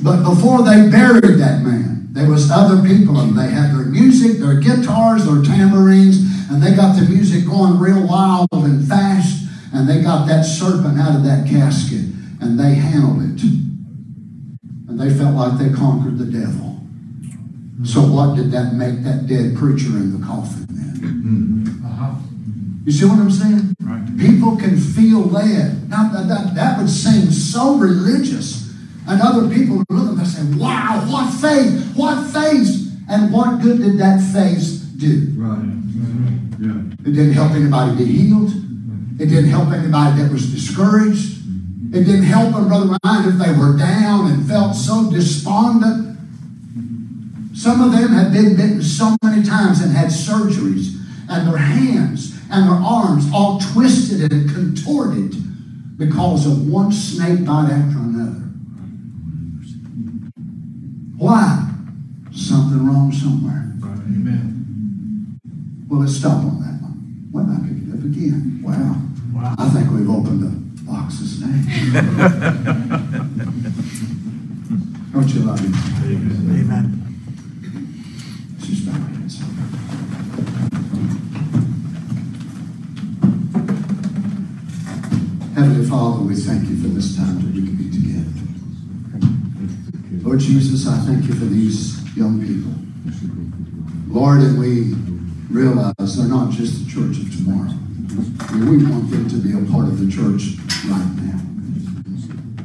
[0.00, 4.38] But before they buried that man, there was other people, and they had their music,
[4.38, 6.18] their guitars, their tambourines,
[6.50, 11.00] and they got the music going real wild and fast, and they got that serpent
[11.00, 12.04] out of that casket,
[12.40, 13.71] and they handled it.
[14.92, 16.78] And they felt like they conquered the devil.
[17.82, 21.00] So what did that make that dead preacher in the coffin then?
[21.00, 21.86] Mm-hmm.
[21.86, 22.14] Uh-huh.
[22.84, 23.74] You see what I'm saying?
[23.80, 24.04] Right.
[24.18, 25.88] People can feel led.
[25.88, 28.70] Now, that, that, that would seem so religious.
[29.08, 32.92] And other people would look at them and say, wow, what faith, what faith.
[33.08, 35.32] And what good did that faith do?
[36.60, 37.08] Yeah.
[37.08, 38.52] It didn't help anybody get healed.
[39.18, 41.41] It didn't help anybody that was discouraged.
[41.92, 46.16] It didn't help them, Brother Ryan, if they were down and felt so despondent.
[47.54, 50.96] Some of them had been bitten so many times and had surgeries,
[51.28, 55.34] and their hands and their arms all twisted and contorted
[55.98, 58.40] because of one snake bite after another.
[61.18, 61.68] Why?
[62.32, 63.70] Something wrong somewhere.
[63.84, 65.38] Amen.
[65.88, 67.28] Well, let's stop on that one.
[67.30, 68.62] Well, I pick it up again.
[68.64, 68.96] Wow.
[69.34, 69.54] wow.
[69.58, 70.61] I think we've opened a
[70.92, 71.66] box of snakes.
[75.12, 75.74] Don't you love it?
[76.04, 76.84] Amen.
[78.52, 79.38] Let's just bow our heads.
[85.54, 88.30] Heavenly Father, we thank you for this time that we can be together.
[90.28, 92.74] Lord Jesus, I thank you for these young people.
[94.14, 94.92] Lord, and we
[95.48, 97.72] realize they're not just the church of tomorrow.
[98.52, 101.40] We want them to be a part of the church right now.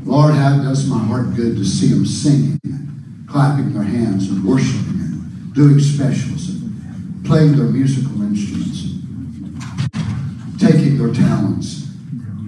[0.03, 4.43] Lord, how does my heart good to see them singing, and clapping their hands and
[4.43, 8.83] worshiping and doing specials and playing their musical instruments,
[10.59, 11.89] taking their talents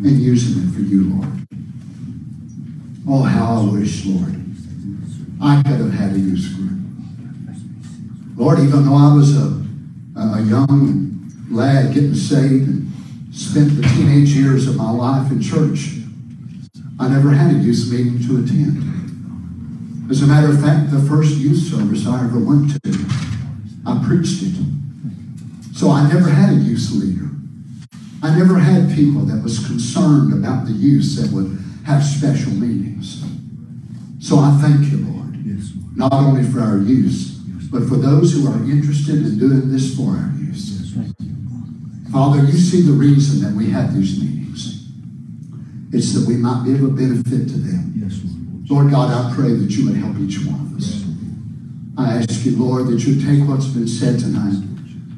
[0.03, 1.47] and using it for you, Lord.
[3.07, 4.35] Oh, how I wish, Lord,
[5.41, 6.79] I could have had a youth group.
[8.37, 9.65] Lord, even though I was a,
[10.15, 12.88] a young lad getting saved and
[13.39, 15.95] spent the teenage years of my life in church,
[16.99, 20.11] I never had a youth meeting to attend.
[20.11, 22.91] As a matter of fact, the first youth service I ever went to,
[23.87, 24.55] I preached it.
[25.73, 27.29] So I never had a youth leader.
[28.21, 33.23] I never had people that was concerned about the youth that would have special meetings.
[34.19, 35.37] So I thank you, Lord,
[35.95, 37.39] not only for our youth,
[37.71, 40.38] but for those who are interested in doing this for our youth.
[42.11, 44.89] Father, you see the reason that we have these meetings.
[45.91, 47.93] It's that we might be of a benefit to them.
[47.95, 48.69] Yes, Lord.
[48.69, 51.05] Lord God, I pray that you would help each one of us.
[51.97, 54.63] I ask you, Lord, that you take what's been said tonight.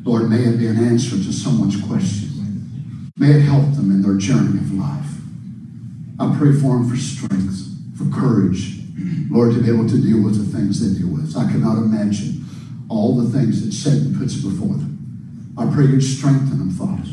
[0.04, 3.12] Lord, may it be an answer to someone's question.
[3.18, 5.06] May it help them in their journey of life.
[6.20, 8.80] I pray for them for strength, for courage,
[9.30, 11.38] Lord, to be able to deal with the things they deal with.
[11.38, 12.44] I cannot imagine
[12.90, 14.91] all the things that Satan puts before them.
[15.58, 17.04] I pray you'd strengthen them, Father.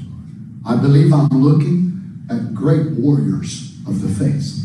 [0.66, 4.64] I believe I'm looking at great warriors of the faith.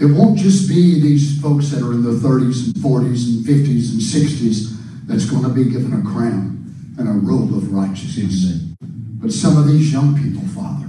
[0.00, 3.92] It won't just be these folks that are in their 30s and 40s and 50s
[3.92, 8.62] and 60s that's going to be given a crown and a robe of righteousness.
[8.80, 10.86] But some of these young people, Father,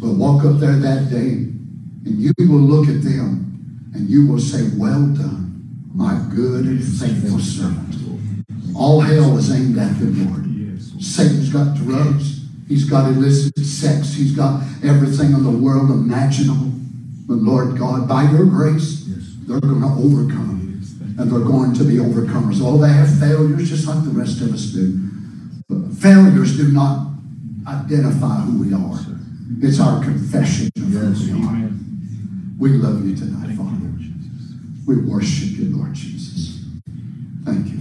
[0.00, 1.48] will walk up there that day
[2.04, 6.84] and you will look at them and you will say, Well done, my good and
[6.84, 7.94] faithful servant.
[8.76, 10.53] All hell is aimed at them, Lord.
[11.04, 12.40] Satan's got drugs.
[12.66, 14.14] He's got illicit sex.
[14.14, 16.72] He's got everything in the world imaginable.
[17.26, 19.04] But Lord God, by your grace,
[19.46, 20.62] they're going to overcome.
[21.16, 22.60] And they're going to be overcomers.
[22.60, 24.98] Oh, they have failures just like the rest of us do.
[25.68, 27.12] But failures do not
[27.66, 28.98] identify who we are.
[29.62, 31.70] It's our confession of who we are.
[32.58, 33.70] We love you tonight, Father.
[34.86, 36.64] We worship you, Lord Jesus.
[37.44, 37.72] Thank you, Father.
[37.72, 37.73] Thank you,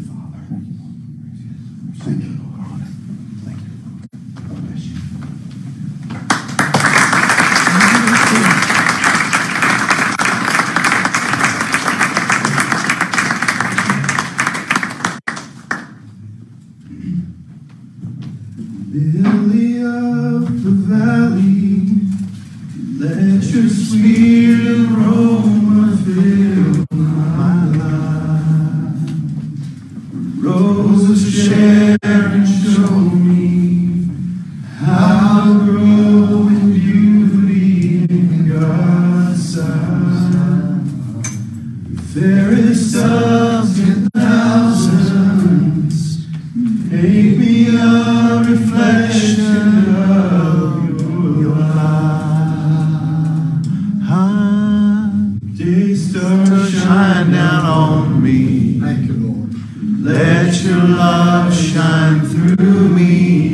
[60.03, 63.53] Let your love shine through me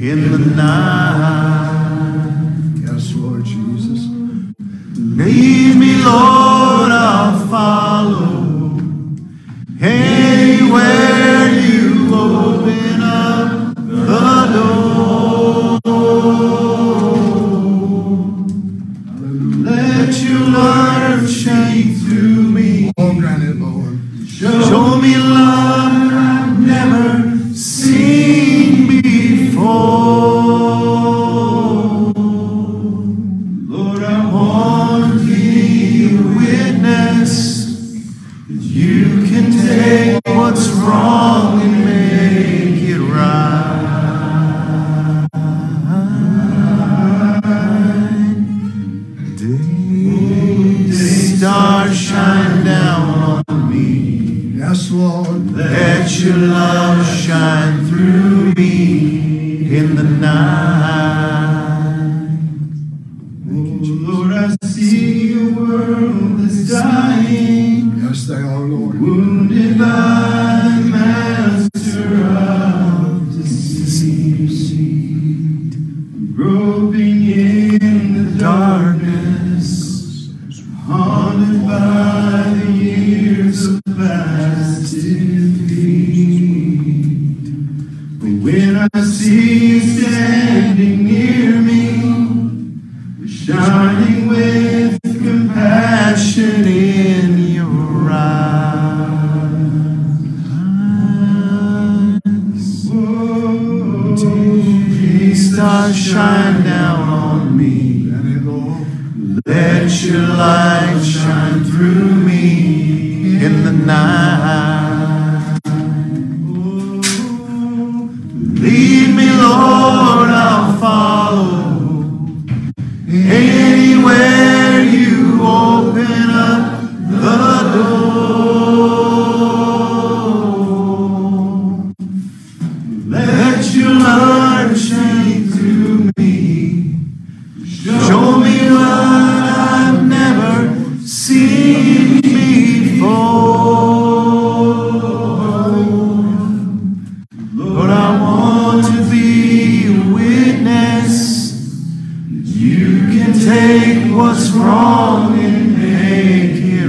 [0.00, 1.67] in the night.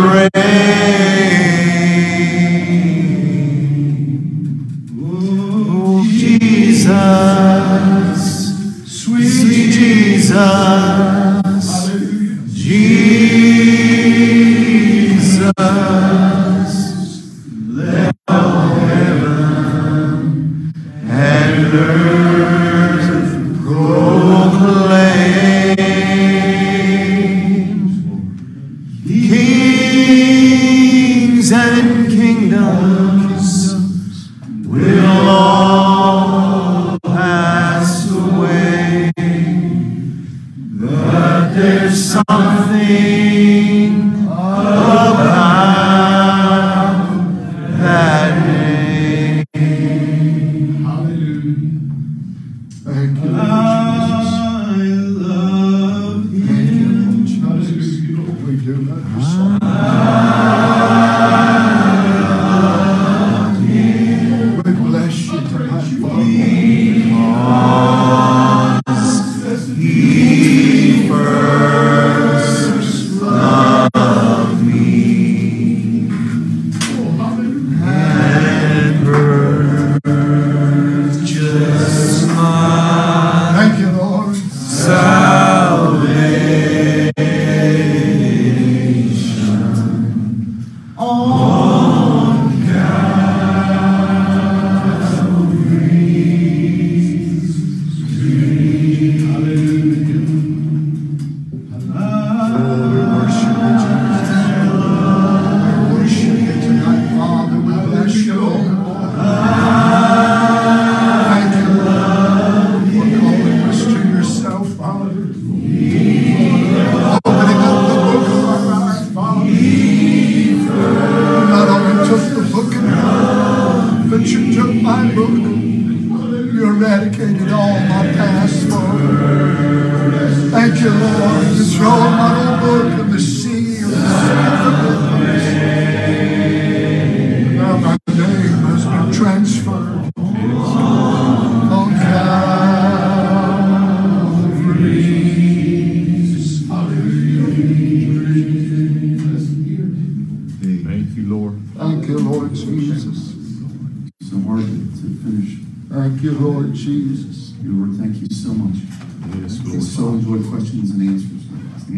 [0.00, 0.39] the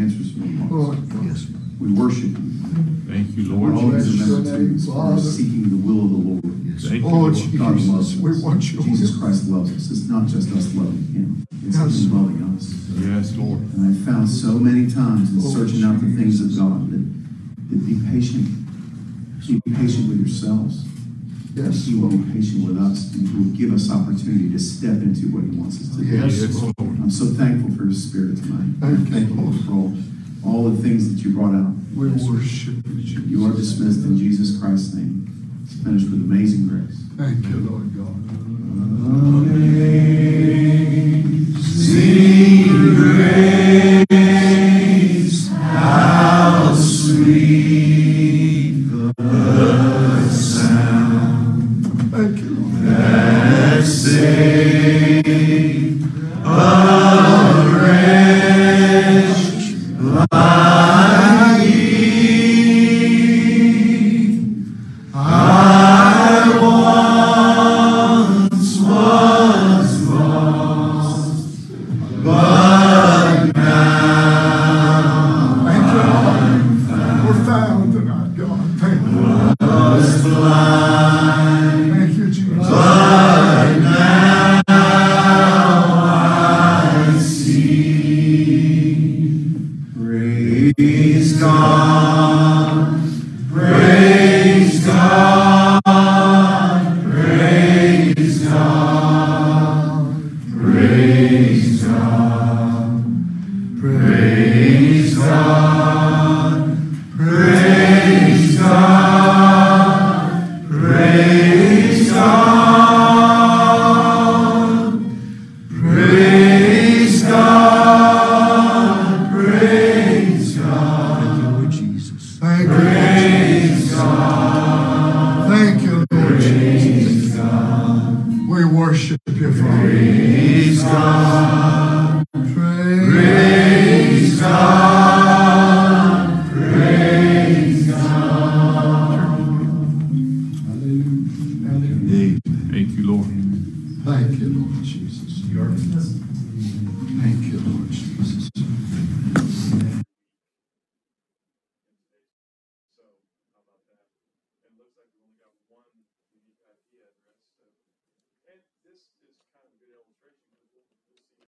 [0.01, 0.35] answers.
[0.35, 1.27] The answers from the Lord, Lord.
[1.27, 1.47] yes.
[1.81, 2.53] We worship you.
[3.09, 4.29] Thank you, We're Lord always Jesus.
[4.29, 6.45] Bless your name, remember to, we're seeking the will of the Lord.
[6.65, 6.85] Yes.
[6.89, 7.35] Thank you, Oh, Lord.
[7.35, 8.43] God Jesus, loves we us.
[8.43, 9.21] want your Jesus will.
[9.21, 9.91] Christ loves us.
[9.91, 11.47] It's not just us loving him.
[11.67, 12.05] It's Yes.
[12.05, 12.65] him loving us.
[12.97, 13.61] Yes, Lord.
[13.75, 17.05] And I've found so many times in Oh, searching out the things of God that,
[17.71, 18.49] that be patient.
[19.47, 20.85] Be patient with yourselves.
[21.55, 25.03] Yes, He will be patient with us and He will give us opportunity to step
[25.03, 26.07] into what He wants us to do.
[26.07, 26.75] Yes, Yes, Lord.
[26.79, 26.99] Lord.
[26.99, 28.73] I'm so thankful for His Spirit tonight.
[28.81, 29.57] Thank you, Thank you Lord.
[29.65, 29.93] for all,
[30.47, 31.75] all the things that you brought out.
[31.95, 35.29] We worship you, You are dismissed in Jesus Christ's name.
[35.65, 36.97] It's finished with amazing grace.
[37.17, 38.17] Thank you, Lord God.
[39.43, 40.72] Sing